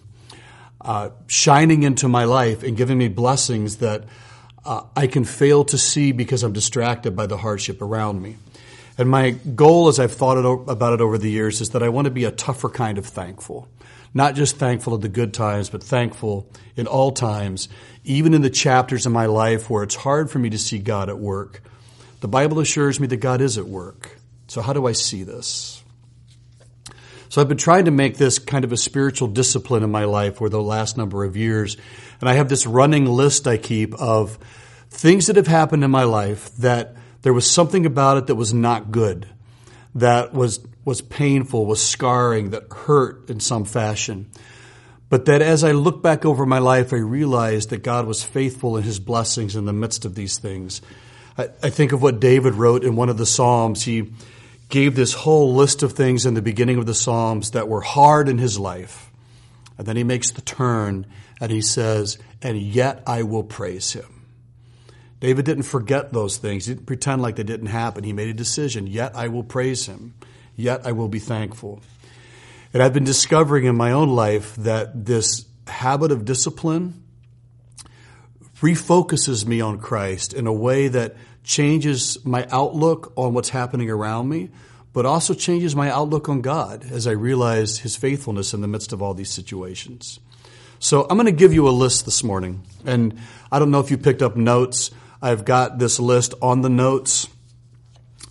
uh, 0.79 1.09
shining 1.27 1.83
into 1.83 2.07
my 2.07 2.23
life 2.23 2.63
and 2.63 2.77
giving 2.77 2.97
me 2.97 3.09
blessings 3.09 3.79
that 3.79 4.05
uh, 4.65 4.83
I 4.95 5.07
can 5.07 5.23
fail 5.23 5.63
to 5.65 5.77
see 5.77 6.11
because 6.11 6.43
I'm 6.43 6.53
distracted 6.53 7.15
by 7.15 7.27
the 7.27 7.37
hardship 7.37 7.81
around 7.81 8.21
me. 8.21 8.37
And 8.97 9.09
my 9.09 9.31
goal, 9.31 9.87
as 9.87 9.99
I've 9.99 10.11
thought 10.11 10.37
it, 10.37 10.69
about 10.69 10.93
it 10.93 11.01
over 11.01 11.17
the 11.17 11.29
years, 11.29 11.61
is 11.61 11.69
that 11.69 11.81
I 11.83 11.89
want 11.89 12.05
to 12.05 12.11
be 12.11 12.25
a 12.25 12.31
tougher 12.31 12.69
kind 12.69 12.97
of 12.97 13.05
thankful. 13.05 13.67
Not 14.13 14.35
just 14.35 14.57
thankful 14.57 14.95
at 14.95 15.01
the 15.01 15.07
good 15.09 15.33
times, 15.33 15.69
but 15.69 15.83
thankful 15.83 16.49
in 16.75 16.87
all 16.87 17.11
times, 17.11 17.69
even 18.03 18.33
in 18.33 18.41
the 18.41 18.49
chapters 18.49 19.05
in 19.05 19.11
my 19.11 19.27
life 19.27 19.69
where 19.69 19.83
it's 19.83 19.95
hard 19.95 20.29
for 20.29 20.39
me 20.39 20.49
to 20.49 20.57
see 20.57 20.79
God 20.79 21.09
at 21.09 21.19
work. 21.19 21.61
The 22.19 22.27
Bible 22.27 22.59
assures 22.59 22.99
me 22.99 23.07
that 23.07 23.17
God 23.17 23.39
is 23.39 23.57
at 23.57 23.67
work. 23.67 24.17
So 24.47 24.61
how 24.61 24.73
do 24.73 24.87
I 24.87 24.91
see 24.91 25.23
this? 25.23 25.81
So 27.29 27.39
I've 27.39 27.47
been 27.47 27.57
trying 27.57 27.85
to 27.85 27.91
make 27.91 28.17
this 28.17 28.39
kind 28.39 28.65
of 28.65 28.71
a 28.71 28.77
spiritual 28.77 29.27
discipline 29.27 29.83
in 29.83 29.91
my 29.91 30.05
life 30.05 30.37
for 30.37 30.49
the 30.49 30.61
last 30.61 30.97
number 30.97 31.23
of 31.23 31.37
years. 31.37 31.77
And 32.19 32.27
I 32.27 32.33
have 32.33 32.49
this 32.49 32.65
running 32.65 33.05
list 33.05 33.47
I 33.47 33.57
keep 33.57 33.93
of 33.93 34.39
things 34.89 35.27
that 35.27 35.35
have 35.35 35.45
happened 35.45 35.83
in 35.83 35.91
my 35.91 36.03
life 36.03 36.51
that 36.57 36.95
there 37.21 37.33
was 37.33 37.49
something 37.49 37.85
about 37.85 38.17
it 38.17 38.27
that 38.27 38.35
was 38.35 38.51
not 38.51 38.91
good, 38.91 39.27
that 39.93 40.33
was, 40.33 40.59
was 40.85 41.01
painful, 41.01 41.67
was 41.67 41.87
scarring, 41.87 42.49
that 42.49 42.73
hurt 42.73 43.29
in 43.29 43.39
some 43.39 43.63
fashion. 43.63 44.31
But 45.09 45.25
that 45.25 45.43
as 45.43 45.63
I 45.63 45.73
look 45.73 46.01
back 46.01 46.25
over 46.25 46.47
my 46.47 46.59
life, 46.59 46.93
I 46.93 46.97
realized 46.97 47.69
that 47.69 47.83
God 47.83 48.07
was 48.07 48.23
faithful 48.23 48.75
in 48.75 48.83
his 48.83 48.99
blessings 48.99 49.55
in 49.55 49.65
the 49.65 49.73
midst 49.73 50.03
of 50.03 50.15
these 50.15 50.39
things. 50.39 50.81
I, 51.37 51.49
I 51.61 51.69
think 51.69 51.91
of 51.91 52.01
what 52.01 52.19
David 52.19 52.55
wrote 52.55 52.83
in 52.83 52.95
one 52.95 53.09
of 53.09 53.17
the 53.17 53.25
Psalms. 53.27 53.83
He 53.83 54.13
gave 54.69 54.95
this 54.95 55.13
whole 55.13 55.53
list 55.55 55.83
of 55.83 55.93
things 55.93 56.25
in 56.25 56.35
the 56.35 56.41
beginning 56.41 56.77
of 56.77 56.85
the 56.85 56.93
Psalms 56.93 57.51
that 57.51 57.67
were 57.67 57.81
hard 57.81 58.29
in 58.29 58.37
his 58.37 58.59
life. 58.59 59.11
And 59.77 59.87
then 59.87 59.97
he 59.97 60.03
makes 60.03 60.31
the 60.31 60.41
turn 60.41 61.05
and 61.41 61.51
he 61.51 61.61
says, 61.61 62.17
and 62.41 62.57
yet 62.57 63.01
I 63.07 63.23
will 63.23 63.43
praise 63.43 63.93
him. 63.93 64.19
David 65.19 65.45
didn't 65.45 65.63
forget 65.63 66.13
those 66.13 66.37
things. 66.37 66.65
He 66.65 66.73
didn't 66.73 66.85
pretend 66.85 67.21
like 67.21 67.35
they 67.35 67.43
didn't 67.43 67.67
happen. 67.67 68.03
He 68.03 68.13
made 68.13 68.29
a 68.29 68.33
decision. 68.33 68.87
Yet 68.87 69.15
I 69.15 69.27
will 69.27 69.43
praise 69.43 69.85
him. 69.85 70.13
Yet 70.55 70.85
I 70.85 70.91
will 70.93 71.09
be 71.09 71.19
thankful. 71.19 71.81
And 72.73 72.83
I've 72.83 72.93
been 72.93 73.03
discovering 73.03 73.65
in 73.65 73.75
my 73.75 73.91
own 73.91 74.09
life 74.09 74.55
that 74.57 75.05
this 75.05 75.45
habit 75.67 76.11
of 76.11 76.25
discipline 76.25 77.03
refocuses 78.61 79.45
me 79.45 79.61
on 79.61 79.79
Christ 79.79 80.33
in 80.33 80.47
a 80.47 80.53
way 80.53 80.87
that 80.89 81.15
changes 81.49 82.23
my 82.23 82.47
outlook 82.51 83.11
on 83.15 83.33
what's 83.33 83.49
happening 83.49 83.89
around 83.89 84.29
me, 84.29 84.51
but 84.93 85.03
also 85.07 85.33
changes 85.33 85.75
my 85.75 85.89
outlook 85.89 86.29
on 86.29 86.41
God 86.41 86.85
as 86.91 87.07
I 87.07 87.11
realize 87.11 87.79
his 87.79 87.95
faithfulness 87.95 88.53
in 88.53 88.61
the 88.61 88.67
midst 88.67 88.93
of 88.93 89.01
all 89.01 89.15
these 89.15 89.31
situations. 89.31 90.19
So 90.77 91.07
I'm 91.09 91.17
going 91.17 91.25
to 91.25 91.31
give 91.31 91.51
you 91.51 91.67
a 91.67 91.71
list 91.71 92.05
this 92.05 92.23
morning. 92.23 92.61
And 92.85 93.17
I 93.51 93.57
don't 93.57 93.71
know 93.71 93.79
if 93.79 93.89
you 93.89 93.97
picked 93.97 94.21
up 94.21 94.35
notes. 94.35 94.91
I've 95.23 95.43
got 95.43 95.79
this 95.79 95.99
list 95.99 96.35
on 96.39 96.61
the 96.61 96.69
notes, 96.69 97.27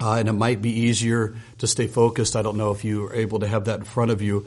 uh, 0.01 0.13
and 0.13 0.29
it 0.29 0.35
might 0.35 0.63
be 0.63 0.71
easier 0.71 1.37
to 1.59 1.67
stay 1.67 1.89
focused. 1.89 2.37
I 2.37 2.43
don't 2.43 2.57
know 2.57 2.71
if 2.71 2.85
you 2.85 3.07
are 3.07 3.15
able 3.15 3.41
to 3.41 3.49
have 3.49 3.65
that 3.65 3.81
in 3.81 3.85
front 3.85 4.13
of 4.13 4.23
you. 4.23 4.47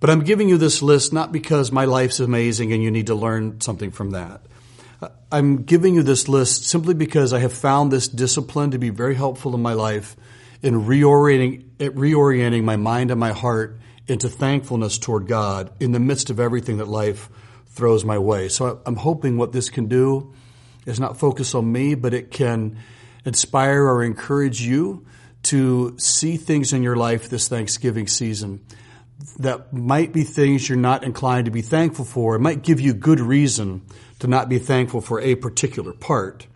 But 0.00 0.08
I'm 0.08 0.24
giving 0.24 0.48
you 0.48 0.56
this 0.56 0.80
list 0.80 1.12
not 1.12 1.32
because 1.32 1.70
my 1.70 1.84
life's 1.84 2.18
amazing 2.18 2.72
and 2.72 2.82
you 2.82 2.90
need 2.90 3.08
to 3.08 3.14
learn 3.14 3.60
something 3.60 3.90
from 3.90 4.12
that. 4.12 4.40
I'm 5.30 5.64
giving 5.64 5.94
you 5.94 6.02
this 6.02 6.28
list 6.28 6.64
simply 6.64 6.94
because 6.94 7.32
I 7.32 7.40
have 7.40 7.52
found 7.52 7.90
this 7.90 8.08
discipline 8.08 8.70
to 8.70 8.78
be 8.78 8.90
very 8.90 9.14
helpful 9.14 9.54
in 9.54 9.62
my 9.62 9.74
life 9.74 10.16
in 10.62 10.82
reorienting, 10.84 11.64
reorienting 11.78 12.64
my 12.64 12.76
mind 12.76 13.10
and 13.10 13.20
my 13.20 13.32
heart 13.32 13.78
into 14.08 14.28
thankfulness 14.28 14.98
toward 14.98 15.26
God 15.26 15.70
in 15.80 15.92
the 15.92 16.00
midst 16.00 16.30
of 16.30 16.40
everything 16.40 16.78
that 16.78 16.88
life 16.88 17.28
throws 17.68 18.04
my 18.04 18.18
way. 18.18 18.48
So 18.48 18.80
I'm 18.86 18.96
hoping 18.96 19.36
what 19.36 19.52
this 19.52 19.68
can 19.68 19.86
do 19.86 20.32
is 20.86 20.98
not 20.98 21.18
focus 21.18 21.54
on 21.54 21.70
me, 21.70 21.94
but 21.94 22.14
it 22.14 22.30
can 22.30 22.78
inspire 23.24 23.84
or 23.84 24.02
encourage 24.02 24.62
you 24.62 25.04
to 25.44 25.96
see 25.98 26.36
things 26.36 26.72
in 26.72 26.82
your 26.82 26.96
life 26.96 27.28
this 27.28 27.48
Thanksgiving 27.48 28.06
season 28.06 28.64
that 29.38 29.72
might 29.72 30.12
be 30.12 30.24
things 30.24 30.68
you're 30.68 30.78
not 30.78 31.04
inclined 31.04 31.46
to 31.46 31.50
be 31.50 31.62
thankful 31.62 32.04
for. 32.04 32.36
It 32.36 32.40
might 32.40 32.62
give 32.62 32.80
you 32.80 32.94
good 32.94 33.20
reason 33.20 33.82
to 34.18 34.26
not 34.26 34.48
be 34.48 34.58
thankful 34.58 35.00
for 35.00 35.20
a 35.20 35.34
particular 35.34 35.92
part. 35.92 36.46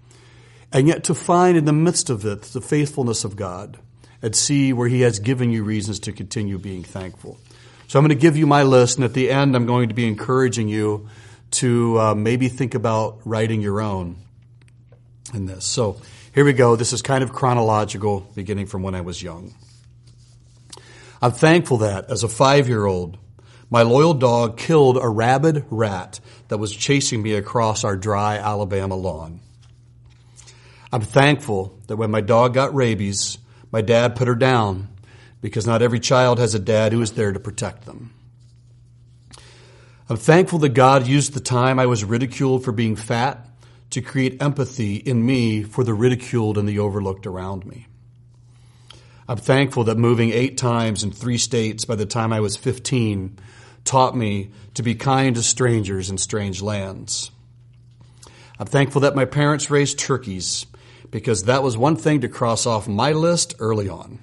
And 0.72 0.86
yet 0.86 1.04
to 1.04 1.14
find 1.14 1.56
in 1.56 1.64
the 1.64 1.72
midst 1.72 2.10
of 2.10 2.24
it 2.24 2.42
the 2.42 2.60
faithfulness 2.60 3.24
of 3.24 3.36
God 3.36 3.78
and 4.22 4.34
see 4.36 4.72
where 4.72 4.88
He 4.88 5.00
has 5.02 5.18
given 5.18 5.50
you 5.50 5.64
reasons 5.64 5.98
to 6.00 6.12
continue 6.12 6.58
being 6.58 6.84
thankful. 6.84 7.38
So 7.88 7.98
I'm 7.98 8.04
going 8.04 8.16
to 8.16 8.22
give 8.22 8.36
you 8.36 8.46
my 8.46 8.62
list, 8.62 8.98
and 8.98 9.04
at 9.04 9.14
the 9.14 9.30
end, 9.30 9.56
I'm 9.56 9.66
going 9.66 9.88
to 9.88 9.94
be 9.94 10.06
encouraging 10.06 10.68
you 10.68 11.08
to 11.52 11.98
uh, 11.98 12.14
maybe 12.14 12.48
think 12.48 12.74
about 12.74 13.18
writing 13.24 13.60
your 13.60 13.80
own 13.80 14.16
in 15.34 15.46
this. 15.46 15.64
So 15.64 16.00
here 16.32 16.44
we 16.44 16.52
go. 16.52 16.76
This 16.76 16.92
is 16.92 17.02
kind 17.02 17.24
of 17.24 17.32
chronological, 17.32 18.20
beginning 18.36 18.66
from 18.66 18.84
when 18.84 18.94
I 18.94 19.00
was 19.00 19.20
young. 19.20 19.54
I'm 21.20 21.32
thankful 21.32 21.78
that 21.78 22.10
as 22.10 22.22
a 22.22 22.28
five 22.28 22.68
year 22.68 22.86
old, 22.86 23.18
my 23.70 23.82
loyal 23.82 24.14
dog 24.14 24.56
killed 24.56 24.98
a 25.00 25.08
rabid 25.08 25.64
rat 25.70 26.18
that 26.48 26.58
was 26.58 26.74
chasing 26.74 27.22
me 27.22 27.34
across 27.34 27.84
our 27.84 27.96
dry 27.96 28.36
Alabama 28.36 28.96
lawn. 28.96 29.40
I'm 30.92 31.02
thankful 31.02 31.78
that 31.86 31.96
when 31.96 32.10
my 32.10 32.20
dog 32.20 32.52
got 32.52 32.74
rabies, 32.74 33.38
my 33.70 33.80
dad 33.80 34.16
put 34.16 34.26
her 34.26 34.34
down 34.34 34.88
because 35.40 35.66
not 35.66 35.82
every 35.82 36.00
child 36.00 36.40
has 36.40 36.54
a 36.54 36.58
dad 36.58 36.92
who 36.92 37.00
is 37.00 37.12
there 37.12 37.32
to 37.32 37.38
protect 37.38 37.84
them. 37.84 38.12
I'm 40.08 40.16
thankful 40.16 40.58
that 40.60 40.70
God 40.70 41.06
used 41.06 41.32
the 41.32 41.40
time 41.40 41.78
I 41.78 41.86
was 41.86 42.02
ridiculed 42.02 42.64
for 42.64 42.72
being 42.72 42.96
fat 42.96 43.46
to 43.90 44.00
create 44.00 44.42
empathy 44.42 44.96
in 44.96 45.24
me 45.24 45.62
for 45.62 45.84
the 45.84 45.94
ridiculed 45.94 46.58
and 46.58 46.68
the 46.68 46.80
overlooked 46.80 47.26
around 47.26 47.64
me. 47.64 47.86
I'm 49.28 49.36
thankful 49.36 49.84
that 49.84 49.96
moving 49.96 50.30
eight 50.30 50.58
times 50.58 51.04
in 51.04 51.12
three 51.12 51.38
states 51.38 51.84
by 51.84 51.94
the 51.94 52.06
time 52.06 52.32
I 52.32 52.40
was 52.40 52.56
15 52.56 53.38
taught 53.84 54.16
me 54.16 54.50
to 54.74 54.82
be 54.82 54.94
kind 54.94 55.36
to 55.36 55.42
strangers 55.42 56.10
in 56.10 56.18
strange 56.18 56.62
lands. 56.62 57.30
I'm 58.58 58.66
thankful 58.66 59.00
that 59.02 59.16
my 59.16 59.24
parents 59.24 59.70
raised 59.70 59.98
turkeys 59.98 60.66
because 61.10 61.44
that 61.44 61.62
was 61.62 61.76
one 61.76 61.96
thing 61.96 62.20
to 62.20 62.28
cross 62.28 62.66
off 62.66 62.86
my 62.86 63.12
list 63.12 63.54
early 63.58 63.88
on. 63.88 64.18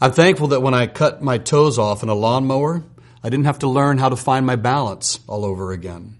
I'm 0.00 0.12
thankful 0.12 0.48
that 0.48 0.62
when 0.62 0.72
I 0.72 0.86
cut 0.86 1.22
my 1.22 1.38
toes 1.38 1.78
off 1.78 2.02
in 2.02 2.08
a 2.08 2.14
lawnmower, 2.14 2.82
I 3.22 3.28
didn't 3.28 3.44
have 3.44 3.58
to 3.58 3.68
learn 3.68 3.98
how 3.98 4.08
to 4.08 4.16
find 4.16 4.46
my 4.46 4.56
balance 4.56 5.20
all 5.26 5.44
over 5.44 5.72
again. 5.72 6.16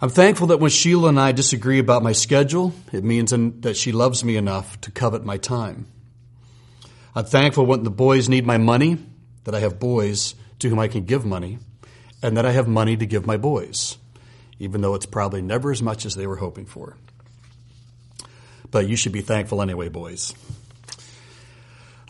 I'm 0.00 0.08
thankful 0.08 0.46
that 0.46 0.60
when 0.60 0.70
Sheila 0.70 1.08
and 1.08 1.20
I 1.20 1.32
disagree 1.32 1.78
about 1.78 2.02
my 2.02 2.12
schedule, 2.12 2.72
it 2.92 3.04
means 3.04 3.32
that 3.62 3.76
she 3.76 3.92
loves 3.92 4.24
me 4.24 4.36
enough 4.36 4.80
to 4.82 4.90
covet 4.90 5.24
my 5.24 5.36
time. 5.36 5.88
I'm 7.14 7.24
thankful 7.26 7.66
when 7.66 7.82
the 7.82 7.90
boys 7.90 8.28
need 8.28 8.46
my 8.46 8.56
money, 8.56 8.96
that 9.50 9.56
I 9.56 9.60
have 9.60 9.80
boys 9.80 10.36
to 10.60 10.68
whom 10.68 10.78
I 10.78 10.86
can 10.86 11.04
give 11.04 11.24
money, 11.24 11.58
and 12.22 12.36
that 12.36 12.46
I 12.46 12.52
have 12.52 12.68
money 12.68 12.96
to 12.96 13.06
give 13.06 13.26
my 13.26 13.36
boys, 13.36 13.96
even 14.60 14.80
though 14.80 14.94
it's 14.94 15.06
probably 15.06 15.42
never 15.42 15.72
as 15.72 15.82
much 15.82 16.06
as 16.06 16.14
they 16.14 16.26
were 16.26 16.36
hoping 16.36 16.66
for. 16.66 16.96
But 18.70 18.86
you 18.86 18.94
should 18.94 19.12
be 19.12 19.22
thankful 19.22 19.60
anyway, 19.60 19.88
boys. 19.88 20.34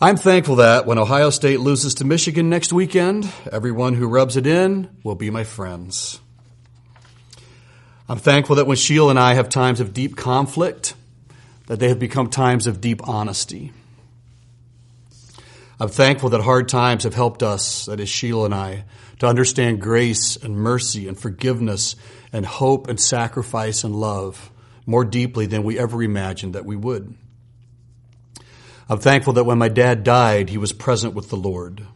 I'm 0.02 0.16
thankful 0.16 0.56
that 0.56 0.84
when 0.84 0.98
Ohio 0.98 1.30
State 1.30 1.60
loses 1.60 1.94
to 1.94 2.04
Michigan 2.04 2.50
next 2.50 2.72
weekend, 2.72 3.30
everyone 3.50 3.94
who 3.94 4.06
rubs 4.06 4.36
it 4.36 4.46
in 4.46 4.90
will 5.02 5.14
be 5.14 5.30
my 5.30 5.44
friends. 5.44 6.20
I'm 8.06 8.18
thankful 8.18 8.56
that 8.56 8.66
when 8.66 8.76
Sheila 8.76 9.10
and 9.10 9.18
I 9.18 9.34
have 9.34 9.48
times 9.48 9.80
of 9.80 9.94
deep 9.94 10.16
conflict, 10.16 10.94
that 11.68 11.78
they 11.78 11.88
have 11.88 11.98
become 11.98 12.28
times 12.28 12.66
of 12.66 12.80
deep 12.80 13.06
honesty. 13.08 13.72
I'm 15.80 15.88
thankful 15.88 16.28
that 16.30 16.42
hard 16.42 16.68
times 16.68 17.04
have 17.04 17.14
helped 17.14 17.42
us, 17.42 17.86
that 17.86 18.00
is 18.00 18.08
Sheila 18.10 18.44
and 18.44 18.54
I, 18.54 18.84
to 19.20 19.26
understand 19.26 19.80
grace 19.80 20.36
and 20.36 20.54
mercy 20.54 21.08
and 21.08 21.18
forgiveness 21.18 21.96
and 22.34 22.44
hope 22.44 22.86
and 22.88 23.00
sacrifice 23.00 23.82
and 23.82 23.96
love 23.96 24.50
more 24.84 25.06
deeply 25.06 25.46
than 25.46 25.62
we 25.62 25.78
ever 25.78 26.02
imagined 26.02 26.54
that 26.54 26.66
we 26.66 26.76
would. 26.76 27.14
I'm 28.90 28.98
thankful 28.98 29.32
that 29.34 29.44
when 29.44 29.56
my 29.56 29.68
dad 29.68 30.04
died, 30.04 30.50
he 30.50 30.58
was 30.58 30.72
present 30.72 31.14
with 31.14 31.30
the 31.30 31.36
Lord. 31.36 31.86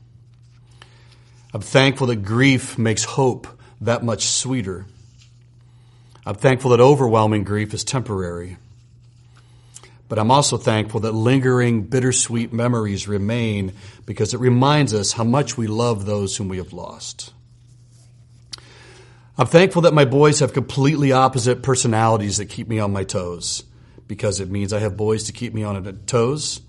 I'm 1.53 1.61
thankful 1.61 2.07
that 2.07 2.23
grief 2.23 2.79
makes 2.79 3.05
hope 3.05 3.47
that 3.83 4.03
much 4.03 4.25
sweeter. 4.25 4.87
I'm 6.25 6.37
thankful 6.37 6.71
that 6.71 6.81
overwhelming 6.81 7.45
grief 7.45 7.75
is 7.75 7.85
temporary. 7.85 8.57
But 10.09 10.19
I'm 10.19 10.31
also 10.31 10.57
thankful 10.59 11.01
that 11.01 11.13
lingering, 11.13 11.83
bittersweet 11.83 12.53
memories 12.53 13.09
remain 13.09 13.73
because 14.07 14.35
it 14.35 14.41
reminds 14.41 14.93
us 14.93 15.13
how 15.13 15.25
much 15.25 15.57
we 15.57 15.67
love 15.67 16.05
those 16.05 16.37
whom 16.37 16.49
we 16.49 16.59
have 16.59 16.73
lost. 16.73 17.33
I'm 19.37 19.47
thankful 19.47 19.83
that 19.83 19.95
my 19.95 20.05
boys 20.05 20.41
have 20.41 20.53
completely 20.53 21.11
opposite 21.11 21.63
personalities 21.63 22.37
that 22.37 22.47
keep 22.47 22.69
me 22.69 22.79
on 22.79 22.93
my 22.93 23.03
toes 23.03 23.65
because 24.07 24.41
it 24.41 24.51
means 24.51 24.73
I 24.73 24.79
have 24.79 24.97
boys 24.97 25.25
to 25.25 25.33
keep 25.33 25.55
me 25.55 25.65
on 25.65 25.83
toes 26.07 26.61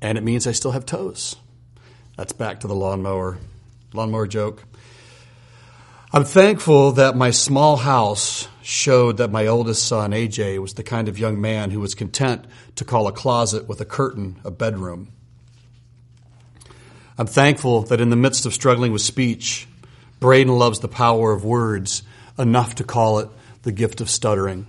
and 0.00 0.16
it 0.16 0.24
means 0.24 0.46
I 0.46 0.52
still 0.52 0.70
have 0.70 0.86
toes. 0.86 1.36
That's 2.16 2.32
back 2.32 2.60
to 2.60 2.66
the 2.66 2.74
lawnmower 2.74 3.38
lawnmower 3.92 4.26
joke. 4.26 4.62
I'm 6.12 6.24
thankful 6.24 6.92
that 6.92 7.16
my 7.16 7.32
small 7.32 7.76
house 7.76 8.46
showed 8.62 9.16
that 9.16 9.32
my 9.32 9.48
oldest 9.48 9.84
son, 9.88 10.12
AJ, 10.12 10.60
was 10.60 10.74
the 10.74 10.84
kind 10.84 11.08
of 11.08 11.18
young 11.18 11.40
man 11.40 11.72
who 11.72 11.80
was 11.80 11.96
content 11.96 12.44
to 12.76 12.84
call 12.84 13.08
a 13.08 13.12
closet 13.12 13.66
with 13.66 13.80
a 13.80 13.84
curtain 13.84 14.40
a 14.44 14.52
bedroom. 14.52 15.08
I'm 17.18 17.26
thankful 17.26 17.82
that 17.82 18.00
in 18.00 18.10
the 18.10 18.16
midst 18.16 18.46
of 18.46 18.54
struggling 18.54 18.92
with 18.92 19.02
speech, 19.02 19.66
Braden 20.20 20.56
loves 20.56 20.78
the 20.78 20.88
power 20.88 21.32
of 21.32 21.44
words 21.44 22.04
enough 22.38 22.76
to 22.76 22.84
call 22.84 23.18
it 23.18 23.28
the 23.62 23.72
gift 23.72 24.00
of 24.00 24.08
stuttering. 24.08 24.68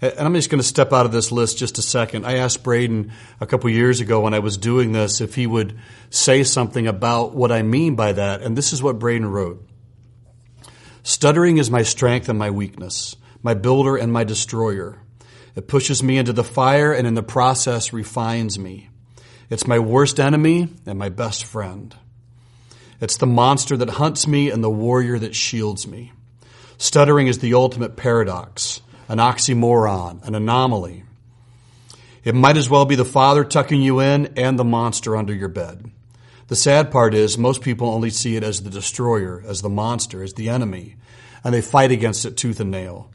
And 0.00 0.20
I'm 0.20 0.34
just 0.34 0.48
going 0.48 0.60
to 0.62 0.66
step 0.66 0.94
out 0.94 1.04
of 1.04 1.12
this 1.12 1.30
list 1.30 1.58
just 1.58 1.76
a 1.76 1.82
second. 1.82 2.24
I 2.24 2.36
asked 2.36 2.62
Braden 2.62 3.12
a 3.40 3.46
couple 3.46 3.68
years 3.68 4.00
ago 4.00 4.20
when 4.20 4.32
I 4.32 4.38
was 4.38 4.56
doing 4.56 4.92
this 4.92 5.20
if 5.20 5.34
he 5.34 5.46
would 5.46 5.78
say 6.08 6.44
something 6.44 6.86
about 6.86 7.34
what 7.34 7.52
I 7.52 7.60
mean 7.60 7.94
by 7.94 8.12
that, 8.12 8.40
and 8.40 8.56
this 8.56 8.72
is 8.72 8.82
what 8.82 8.98
Braden 8.98 9.30
wrote. 9.30 9.66
Stuttering 11.02 11.58
is 11.58 11.70
my 11.70 11.82
strength 11.82 12.28
and 12.28 12.38
my 12.38 12.50
weakness, 12.50 13.16
my 13.42 13.54
builder 13.54 13.96
and 13.96 14.12
my 14.12 14.24
destroyer. 14.24 14.98
It 15.56 15.68
pushes 15.68 16.02
me 16.02 16.18
into 16.18 16.32
the 16.32 16.44
fire 16.44 16.92
and 16.92 17.06
in 17.06 17.14
the 17.14 17.22
process 17.22 17.92
refines 17.92 18.58
me. 18.58 18.90
It's 19.48 19.66
my 19.66 19.78
worst 19.78 20.20
enemy 20.20 20.68
and 20.86 20.98
my 20.98 21.08
best 21.08 21.44
friend. 21.44 21.94
It's 23.00 23.16
the 23.16 23.26
monster 23.26 23.76
that 23.78 23.90
hunts 23.90 24.26
me 24.26 24.50
and 24.50 24.62
the 24.62 24.70
warrior 24.70 25.18
that 25.18 25.34
shields 25.34 25.86
me. 25.86 26.12
Stuttering 26.76 27.26
is 27.26 27.38
the 27.38 27.54
ultimate 27.54 27.96
paradox, 27.96 28.80
an 29.08 29.18
oxymoron, 29.18 30.26
an 30.26 30.34
anomaly. 30.34 31.04
It 32.24 32.34
might 32.34 32.58
as 32.58 32.68
well 32.68 32.84
be 32.84 32.94
the 32.94 33.04
father 33.04 33.44
tucking 33.44 33.80
you 33.80 34.00
in 34.00 34.34
and 34.36 34.58
the 34.58 34.64
monster 34.64 35.16
under 35.16 35.34
your 35.34 35.48
bed. 35.48 35.90
The 36.50 36.56
sad 36.56 36.90
part 36.90 37.14
is 37.14 37.38
most 37.38 37.62
people 37.62 37.88
only 37.88 38.10
see 38.10 38.34
it 38.34 38.42
as 38.42 38.64
the 38.64 38.70
destroyer, 38.70 39.40
as 39.46 39.62
the 39.62 39.68
monster, 39.68 40.20
as 40.20 40.34
the 40.34 40.48
enemy, 40.48 40.96
and 41.44 41.54
they 41.54 41.62
fight 41.62 41.92
against 41.92 42.24
it 42.24 42.36
tooth 42.36 42.58
and 42.58 42.72
nail. 42.72 43.08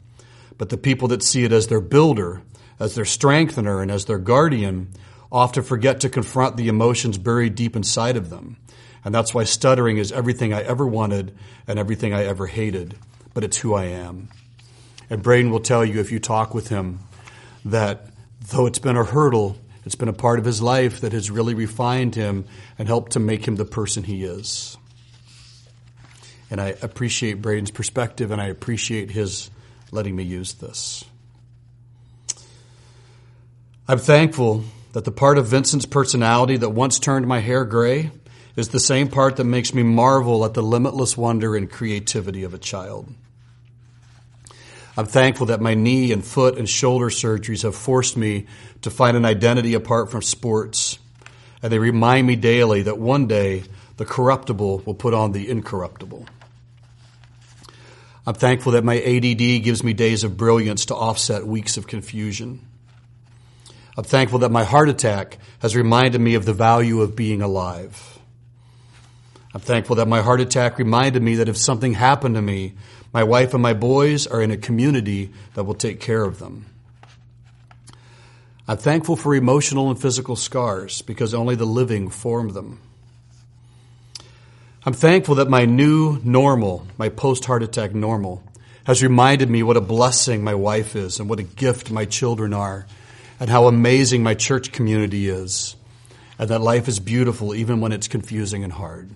But 0.56 0.70
the 0.70 0.78
people 0.78 1.08
that 1.08 1.22
see 1.22 1.44
it 1.44 1.52
as 1.52 1.66
their 1.66 1.82
builder, 1.82 2.40
as 2.80 2.94
their 2.94 3.04
strengthener, 3.04 3.82
and 3.82 3.90
as 3.90 4.06
their 4.06 4.16
guardian 4.16 4.88
often 5.30 5.62
forget 5.62 6.00
to 6.00 6.08
confront 6.08 6.56
the 6.56 6.68
emotions 6.68 7.18
buried 7.18 7.56
deep 7.56 7.76
inside 7.76 8.16
of 8.16 8.30
them. 8.30 8.56
And 9.04 9.14
that's 9.14 9.34
why 9.34 9.44
stuttering 9.44 9.98
is 9.98 10.12
everything 10.12 10.54
I 10.54 10.62
ever 10.62 10.86
wanted 10.86 11.36
and 11.68 11.78
everything 11.78 12.14
I 12.14 12.24
ever 12.24 12.46
hated, 12.46 12.96
but 13.34 13.44
it's 13.44 13.58
who 13.58 13.74
I 13.74 13.84
am. 13.84 14.30
And 15.10 15.22
Braden 15.22 15.50
will 15.50 15.60
tell 15.60 15.84
you 15.84 16.00
if 16.00 16.10
you 16.10 16.20
talk 16.20 16.54
with 16.54 16.68
him 16.68 17.00
that 17.66 18.06
though 18.48 18.64
it's 18.64 18.78
been 18.78 18.96
a 18.96 19.04
hurdle, 19.04 19.58
it's 19.86 19.94
been 19.94 20.08
a 20.08 20.12
part 20.12 20.40
of 20.40 20.44
his 20.44 20.60
life 20.60 21.00
that 21.02 21.12
has 21.12 21.30
really 21.30 21.54
refined 21.54 22.16
him 22.16 22.44
and 22.76 22.88
helped 22.88 23.12
to 23.12 23.20
make 23.20 23.46
him 23.46 23.54
the 23.54 23.64
person 23.64 24.02
he 24.02 24.24
is. 24.24 24.76
And 26.50 26.60
I 26.60 26.74
appreciate 26.82 27.40
Braden's 27.40 27.70
perspective 27.70 28.32
and 28.32 28.40
I 28.40 28.48
appreciate 28.48 29.12
his 29.12 29.48
letting 29.92 30.16
me 30.16 30.24
use 30.24 30.54
this. 30.54 31.04
I'm 33.86 33.98
thankful 33.98 34.64
that 34.92 35.04
the 35.04 35.12
part 35.12 35.38
of 35.38 35.46
Vincent's 35.46 35.86
personality 35.86 36.56
that 36.56 36.70
once 36.70 36.98
turned 36.98 37.28
my 37.28 37.38
hair 37.38 37.64
gray 37.64 38.10
is 38.56 38.70
the 38.70 38.80
same 38.80 39.06
part 39.06 39.36
that 39.36 39.44
makes 39.44 39.72
me 39.72 39.84
marvel 39.84 40.44
at 40.44 40.54
the 40.54 40.62
limitless 40.62 41.16
wonder 41.16 41.54
and 41.54 41.70
creativity 41.70 42.42
of 42.42 42.54
a 42.54 42.58
child. 42.58 43.06
I'm 44.96 45.06
thankful 45.06 45.46
that 45.46 45.60
my 45.60 45.74
knee 45.74 46.12
and 46.12 46.24
foot 46.24 46.56
and 46.56 46.68
shoulder 46.68 47.10
surgeries 47.10 47.64
have 47.64 47.74
forced 47.74 48.16
me 48.16 48.46
to 48.82 48.90
find 48.90 49.16
an 49.16 49.26
identity 49.26 49.74
apart 49.74 50.10
from 50.10 50.22
sports. 50.22 50.98
And 51.62 51.70
they 51.70 51.78
remind 51.78 52.26
me 52.26 52.36
daily 52.36 52.82
that 52.82 52.98
one 52.98 53.26
day 53.26 53.64
the 53.98 54.06
corruptible 54.06 54.82
will 54.86 54.94
put 54.94 55.12
on 55.12 55.32
the 55.32 55.50
incorruptible. 55.50 56.26
I'm 58.26 58.34
thankful 58.34 58.72
that 58.72 58.84
my 58.84 58.96
ADD 59.00 59.62
gives 59.62 59.84
me 59.84 59.92
days 59.92 60.24
of 60.24 60.36
brilliance 60.36 60.86
to 60.86 60.94
offset 60.94 61.46
weeks 61.46 61.76
of 61.76 61.86
confusion. 61.86 62.66
I'm 63.96 64.04
thankful 64.04 64.40
that 64.40 64.50
my 64.50 64.64
heart 64.64 64.88
attack 64.88 65.38
has 65.60 65.76
reminded 65.76 66.20
me 66.20 66.34
of 66.34 66.44
the 66.44 66.52
value 66.52 67.02
of 67.02 67.14
being 67.14 67.40
alive. 67.40 68.18
I'm 69.54 69.60
thankful 69.60 69.96
that 69.96 70.08
my 70.08 70.20
heart 70.20 70.40
attack 70.40 70.78
reminded 70.78 71.22
me 71.22 71.36
that 71.36 71.48
if 71.48 71.56
something 71.56 71.94
happened 71.94 72.34
to 72.34 72.42
me, 72.42 72.74
my 73.16 73.24
wife 73.24 73.54
and 73.54 73.62
my 73.62 73.72
boys 73.72 74.26
are 74.26 74.42
in 74.42 74.50
a 74.50 74.58
community 74.58 75.30
that 75.54 75.64
will 75.64 75.74
take 75.74 76.00
care 76.00 76.22
of 76.22 76.38
them. 76.38 76.66
I'm 78.68 78.76
thankful 78.76 79.16
for 79.16 79.34
emotional 79.34 79.88
and 79.88 79.98
physical 79.98 80.36
scars 80.36 81.00
because 81.00 81.32
only 81.32 81.54
the 81.54 81.64
living 81.64 82.10
form 82.10 82.50
them. 82.50 82.78
I'm 84.84 84.92
thankful 84.92 85.36
that 85.36 85.48
my 85.48 85.64
new 85.64 86.20
normal, 86.24 86.86
my 86.98 87.08
post 87.08 87.46
heart 87.46 87.62
attack 87.62 87.94
normal, 87.94 88.42
has 88.84 89.02
reminded 89.02 89.48
me 89.48 89.62
what 89.62 89.78
a 89.78 89.80
blessing 89.80 90.44
my 90.44 90.54
wife 90.54 90.94
is 90.94 91.18
and 91.18 91.26
what 91.26 91.40
a 91.40 91.42
gift 91.42 91.90
my 91.90 92.04
children 92.04 92.52
are 92.52 92.86
and 93.40 93.48
how 93.48 93.66
amazing 93.66 94.22
my 94.22 94.34
church 94.34 94.72
community 94.72 95.30
is 95.30 95.74
and 96.38 96.50
that 96.50 96.60
life 96.60 96.86
is 96.86 97.00
beautiful 97.00 97.54
even 97.54 97.80
when 97.80 97.92
it's 97.92 98.08
confusing 98.08 98.62
and 98.62 98.74
hard. 98.74 99.08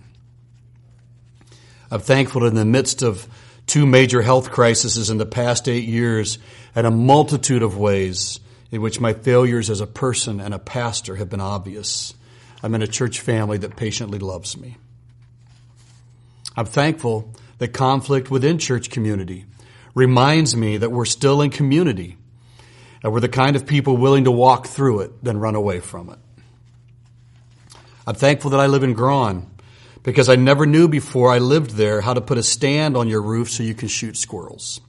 I'm 1.90 2.00
thankful 2.00 2.46
in 2.46 2.54
the 2.54 2.64
midst 2.64 3.02
of 3.02 3.28
two 3.70 3.86
major 3.86 4.20
health 4.20 4.50
crises 4.50 5.10
in 5.10 5.18
the 5.18 5.24
past 5.24 5.68
eight 5.68 5.86
years 5.86 6.38
and 6.74 6.88
a 6.88 6.90
multitude 6.90 7.62
of 7.62 7.76
ways 7.76 8.40
in 8.72 8.82
which 8.82 9.00
my 9.00 9.12
failures 9.12 9.70
as 9.70 9.80
a 9.80 9.86
person 9.86 10.40
and 10.40 10.52
a 10.52 10.58
pastor 10.58 11.14
have 11.14 11.30
been 11.30 11.40
obvious. 11.40 12.12
I'm 12.64 12.74
in 12.74 12.82
a 12.82 12.88
church 12.88 13.20
family 13.20 13.58
that 13.58 13.76
patiently 13.76 14.18
loves 14.18 14.56
me. 14.56 14.76
I'm 16.56 16.66
thankful 16.66 17.32
that 17.58 17.68
conflict 17.68 18.28
within 18.28 18.58
church 18.58 18.90
community 18.90 19.44
reminds 19.94 20.56
me 20.56 20.78
that 20.78 20.90
we're 20.90 21.04
still 21.04 21.40
in 21.40 21.50
community 21.50 22.16
and 23.04 23.12
we're 23.12 23.20
the 23.20 23.28
kind 23.28 23.54
of 23.54 23.66
people 23.66 23.96
willing 23.96 24.24
to 24.24 24.32
walk 24.32 24.66
through 24.66 25.02
it 25.02 25.22
than 25.22 25.38
run 25.38 25.54
away 25.54 25.78
from 25.78 26.10
it. 26.10 26.18
I'm 28.04 28.16
thankful 28.16 28.50
that 28.50 28.60
I 28.60 28.66
live 28.66 28.82
in 28.82 28.94
Grawn 28.94 29.48
because 30.02 30.28
I 30.28 30.36
never 30.36 30.66
knew 30.66 30.88
before 30.88 31.30
I 31.30 31.38
lived 31.38 31.72
there 31.72 32.00
how 32.00 32.14
to 32.14 32.20
put 32.20 32.38
a 32.38 32.42
stand 32.42 32.96
on 32.96 33.08
your 33.08 33.22
roof 33.22 33.50
so 33.50 33.62
you 33.62 33.74
can 33.74 33.88
shoot 33.88 34.16
squirrels. 34.16 34.80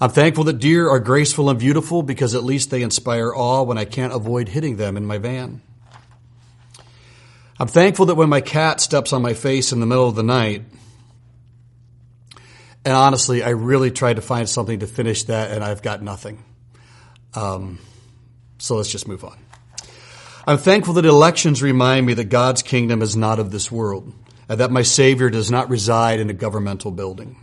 I'm 0.00 0.10
thankful 0.10 0.44
that 0.44 0.60
deer 0.60 0.88
are 0.88 1.00
graceful 1.00 1.50
and 1.50 1.58
beautiful 1.58 2.02
because 2.02 2.34
at 2.36 2.44
least 2.44 2.70
they 2.70 2.82
inspire 2.82 3.34
awe 3.34 3.62
when 3.62 3.78
I 3.78 3.84
can't 3.84 4.12
avoid 4.12 4.48
hitting 4.48 4.76
them 4.76 4.96
in 4.96 5.04
my 5.04 5.18
van. 5.18 5.60
I'm 7.58 7.66
thankful 7.66 8.06
that 8.06 8.14
when 8.14 8.28
my 8.28 8.40
cat 8.40 8.80
steps 8.80 9.12
on 9.12 9.22
my 9.22 9.34
face 9.34 9.72
in 9.72 9.80
the 9.80 9.86
middle 9.86 10.08
of 10.08 10.14
the 10.14 10.22
night, 10.22 10.62
and 12.84 12.94
honestly, 12.94 13.42
I 13.42 13.50
really 13.50 13.90
tried 13.90 14.16
to 14.16 14.22
find 14.22 14.48
something 14.48 14.78
to 14.78 14.86
finish 14.86 15.24
that, 15.24 15.50
and 15.50 15.64
I've 15.64 15.82
got 15.82 16.00
nothing. 16.00 16.44
Um, 17.34 17.80
so 18.58 18.76
let's 18.76 18.90
just 18.90 19.08
move 19.08 19.24
on. 19.24 19.36
I'm 20.48 20.56
thankful 20.56 20.94
that 20.94 21.04
elections 21.04 21.62
remind 21.62 22.06
me 22.06 22.14
that 22.14 22.30
God's 22.30 22.62
kingdom 22.62 23.02
is 23.02 23.14
not 23.14 23.38
of 23.38 23.50
this 23.50 23.70
world 23.70 24.14
and 24.48 24.60
that 24.60 24.70
my 24.70 24.80
Savior 24.80 25.28
does 25.28 25.50
not 25.50 25.68
reside 25.68 26.20
in 26.20 26.30
a 26.30 26.32
governmental 26.32 26.90
building. 26.90 27.36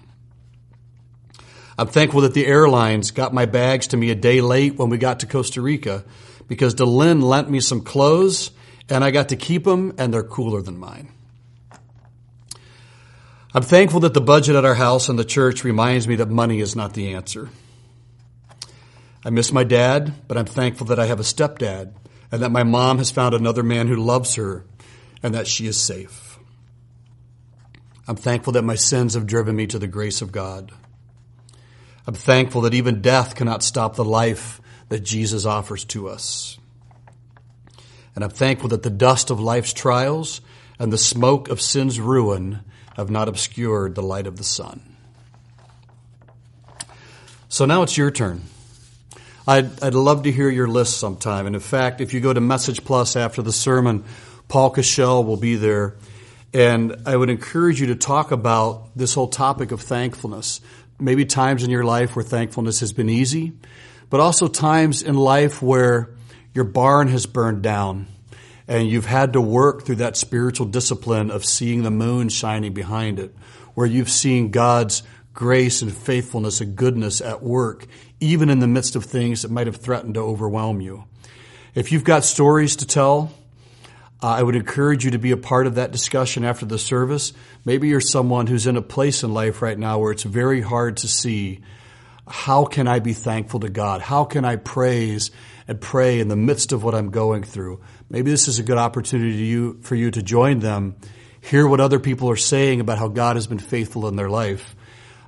I'm 1.78 1.86
thankful 1.86 2.22
that 2.22 2.34
the 2.34 2.48
airlines 2.48 3.12
got 3.12 3.32
my 3.32 3.46
bags 3.46 3.86
to 3.90 3.98
me 3.98 4.10
a 4.10 4.16
day 4.16 4.42
late 4.42 4.78
when 4.78 4.90
we 4.90 4.98
got 4.98 5.20
to 5.20 5.28
Costa 5.28 5.62
Rica 5.62 6.04
because 6.48 6.74
DeLynn 6.74 7.22
lent 7.22 7.48
me 7.48 7.60
some 7.60 7.82
clothes 7.82 8.50
and 8.90 9.04
I 9.04 9.12
got 9.12 9.30
to 9.30 9.36
keep 9.36 9.66
them 9.66 9.94
and 10.00 10.12
they're 10.12 10.24
cooler 10.24 10.64
than 10.64 10.80
mine. 10.80 11.12
I'm 13.54 13.62
thankful 13.62 14.00
that 14.00 14.16
the 14.16 14.20
budget 14.20 14.56
at 14.56 14.66
our 14.66 14.74
house 14.74 15.10
and 15.10 15.20
the 15.20 15.26
church 15.26 15.64
reminds 15.64 16.08
me 16.08 16.16
that 16.16 16.32
money 16.32 16.60
is 16.60 16.76
not 16.76 16.96
the 16.96 17.14
answer. 17.14 17.50
I 19.24 19.30
miss 19.30 19.52
my 19.52 19.64
dad, 19.64 20.12
but 20.28 20.40
I'm 20.40 20.46
thankful 20.48 20.88
that 20.88 20.98
I 20.98 21.06
have 21.06 21.20
a 21.20 21.24
stepdad 21.24 21.94
and 22.36 22.44
that 22.44 22.52
my 22.52 22.64
mom 22.64 22.98
has 22.98 23.12
found 23.12 23.34
another 23.34 23.64
man 23.64 23.88
who 23.88 23.96
loves 23.96 24.36
her 24.36 24.66
and 25.24 25.34
that 25.34 25.48
she 25.48 25.68
is 25.68 25.80
safe. 25.80 26.38
I'm 28.10 28.18
thankful 28.18 28.52
that 28.54 28.62
my 28.66 28.76
sins 28.76 29.14
have 29.14 29.26
driven 29.26 29.56
me 29.56 29.68
to 29.68 29.80
the 29.80 29.88
grace 29.88 30.22
of 30.22 30.34
God. 30.34 30.74
I'm 32.06 32.14
thankful 32.14 32.60
that 32.64 32.74
even 32.74 33.02
death 33.02 33.36
cannot 33.36 33.64
stop 33.64 33.96
the 33.96 34.04
life 34.04 34.60
that 34.90 35.00
Jesus 35.00 35.46
offers 35.46 35.86
to 35.86 36.10
us. 36.10 36.60
And 38.16 38.24
I'm 38.26 38.32
thankful 38.32 38.68
that 38.68 38.84
the 38.84 38.90
dust 38.90 39.30
of 39.30 39.40
life's 39.40 39.72
trials 39.72 40.42
and 40.78 40.92
the 40.92 40.98
smoke 40.98 41.48
of 41.48 41.62
sin's 41.62 42.02
ruin 42.02 42.66
have 42.98 43.10
not 43.10 43.30
obscured 43.30 43.96
the 43.96 44.04
light 44.04 44.28
of 44.28 44.36
the 44.36 44.44
sun. 44.44 44.82
So 47.48 47.64
now 47.64 47.82
it's 47.84 47.98
your 47.98 48.12
turn. 48.12 48.42
I'd, 49.48 49.84
I'd 49.84 49.94
love 49.94 50.24
to 50.24 50.32
hear 50.32 50.50
your 50.50 50.68
list 50.68 50.98
sometime. 50.98 51.46
And 51.46 51.56
in 51.56 51.62
fact, 51.62 52.02
if 52.02 52.14
you 52.14 52.20
go 52.20 52.34
to 52.34 52.42
Message 52.42 52.84
Plus 52.84 53.16
after 53.16 53.42
the 53.42 53.52
sermon, 53.52 54.04
Paul 54.48 54.72
Cashel 54.72 55.24
will 55.24 55.38
be 55.38 55.56
there. 55.56 55.96
And 56.54 56.96
I 57.06 57.16
would 57.16 57.30
encourage 57.30 57.80
you 57.80 57.88
to 57.88 57.96
talk 57.96 58.32
about 58.32 58.90
this 58.96 59.14
whole 59.14 59.28
topic 59.28 59.72
of 59.72 59.82
thankfulness. 59.82 60.62
Maybe 61.00 61.26
times 61.26 61.64
in 61.64 61.70
your 61.70 61.84
life 61.84 62.16
where 62.16 62.24
thankfulness 62.24 62.80
has 62.80 62.94
been 62.94 63.10
easy, 63.10 63.54
but 64.10 64.20
also 64.20 64.48
times 64.48 65.04
in 65.04 65.16
life 65.16 65.62
where 65.62 66.10
your 66.54 66.64
barn 66.64 67.10
has 67.10 67.26
burned 67.26 67.62
down 67.62 68.08
and 68.68 68.88
you've 68.88 69.06
had 69.06 69.34
to 69.34 69.42
work 69.42 69.86
through 69.86 69.98
that 69.98 70.18
spiritual 70.18 70.66
discipline 70.66 71.30
of 71.30 71.46
seeing 71.46 71.84
the 71.84 71.92
moon 71.92 72.30
shining 72.30 72.74
behind 72.74 73.20
it, 73.20 73.36
where 73.76 73.86
you've 73.86 74.10
seen 74.10 74.50
God's 74.50 75.04
grace 75.36 75.82
and 75.82 75.94
faithfulness 75.94 76.62
and 76.62 76.76
goodness 76.76 77.22
at 77.22 77.44
work, 77.44 77.86
even 78.22 78.50
in 78.50 78.60
the 78.60 78.68
midst 78.68 78.96
of 78.96 79.04
things 79.04 79.42
that 79.42 79.52
might 79.52 79.68
have 79.68 79.76
threatened 79.76 80.16
to 80.16 80.22
overwhelm 80.22 80.80
you. 80.80 81.04
If 81.76 81.92
you've 81.92 82.06
got 82.06 82.24
stories 82.24 82.78
to 82.78 82.88
tell, 82.88 83.34
uh, 84.24 84.28
I 84.28 84.42
would 84.42 84.56
encourage 84.56 85.04
you 85.04 85.12
to 85.12 85.18
be 85.18 85.32
a 85.32 85.38
part 85.38 85.68
of 85.68 85.76
that 85.76 85.92
discussion 85.92 86.46
after 86.46 86.66
the 86.66 86.80
service. 86.80 87.34
Maybe 87.66 87.90
you're 87.90 88.00
someone 88.00 88.48
who's 88.48 88.66
in 88.66 88.78
a 88.78 88.82
place 88.82 89.24
in 89.24 89.34
life 89.34 89.62
right 89.62 89.78
now 89.78 90.00
where 90.00 90.14
it's 90.14 90.24
very 90.24 90.62
hard 90.62 90.98
to 90.98 91.10
see 91.10 91.60
how 92.28 92.64
can 92.64 92.88
I 92.88 93.00
be 93.00 93.14
thankful 93.14 93.60
to 93.60 93.70
God? 93.70 94.02
How 94.02 94.24
can 94.24 94.46
I 94.46 94.56
praise 94.56 95.32
and 95.68 95.80
pray 95.80 96.22
in 96.22 96.30
the 96.30 96.38
midst 96.38 96.72
of 96.72 96.82
what 96.82 96.96
I'm 96.96 97.12
going 97.12 97.44
through? 97.44 97.82
Maybe 98.10 98.32
this 98.32 98.48
is 98.48 98.58
a 98.58 98.64
good 98.64 98.78
opportunity 98.78 99.74
for 99.82 99.96
you 99.96 100.12
to 100.12 100.24
join 100.24 100.60
them, 100.60 100.96
hear 101.42 101.68
what 101.68 101.82
other 101.82 102.00
people 102.00 102.30
are 102.30 102.38
saying 102.38 102.80
about 102.80 102.98
how 102.98 103.10
God 103.10 103.36
has 103.36 103.48
been 103.48 103.60
faithful 103.60 104.08
in 104.08 104.16
their 104.16 104.30
life 104.30 104.75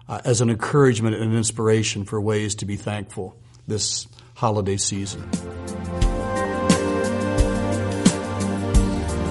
uh, 0.10 0.20
as 0.26 0.42
an 0.42 0.50
encouragement 0.50 1.16
and 1.16 1.32
an 1.32 1.38
inspiration 1.38 2.04
for 2.04 2.20
ways 2.22 2.56
to 2.56 2.66
be 2.66 2.76
thankful 2.76 3.38
this 3.68 4.08
holiday 4.36 4.78
season. 4.78 5.30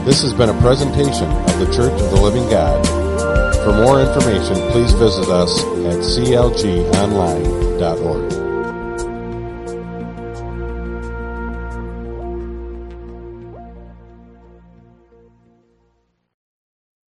This 0.04 0.22
has 0.22 0.32
been 0.34 0.50
a 0.50 0.60
presentation 0.60 1.26
of 1.26 1.58
the 1.58 1.66
Church 1.74 2.00
of 2.00 2.10
the 2.10 2.20
Living 2.20 2.48
God. 2.48 2.86
For 3.64 3.72
more 3.72 4.00
information, 4.00 4.54
please 4.70 4.92
visit 4.92 5.28
us 5.28 5.58
at 5.60 5.98
clgonline.org. 5.98 8.45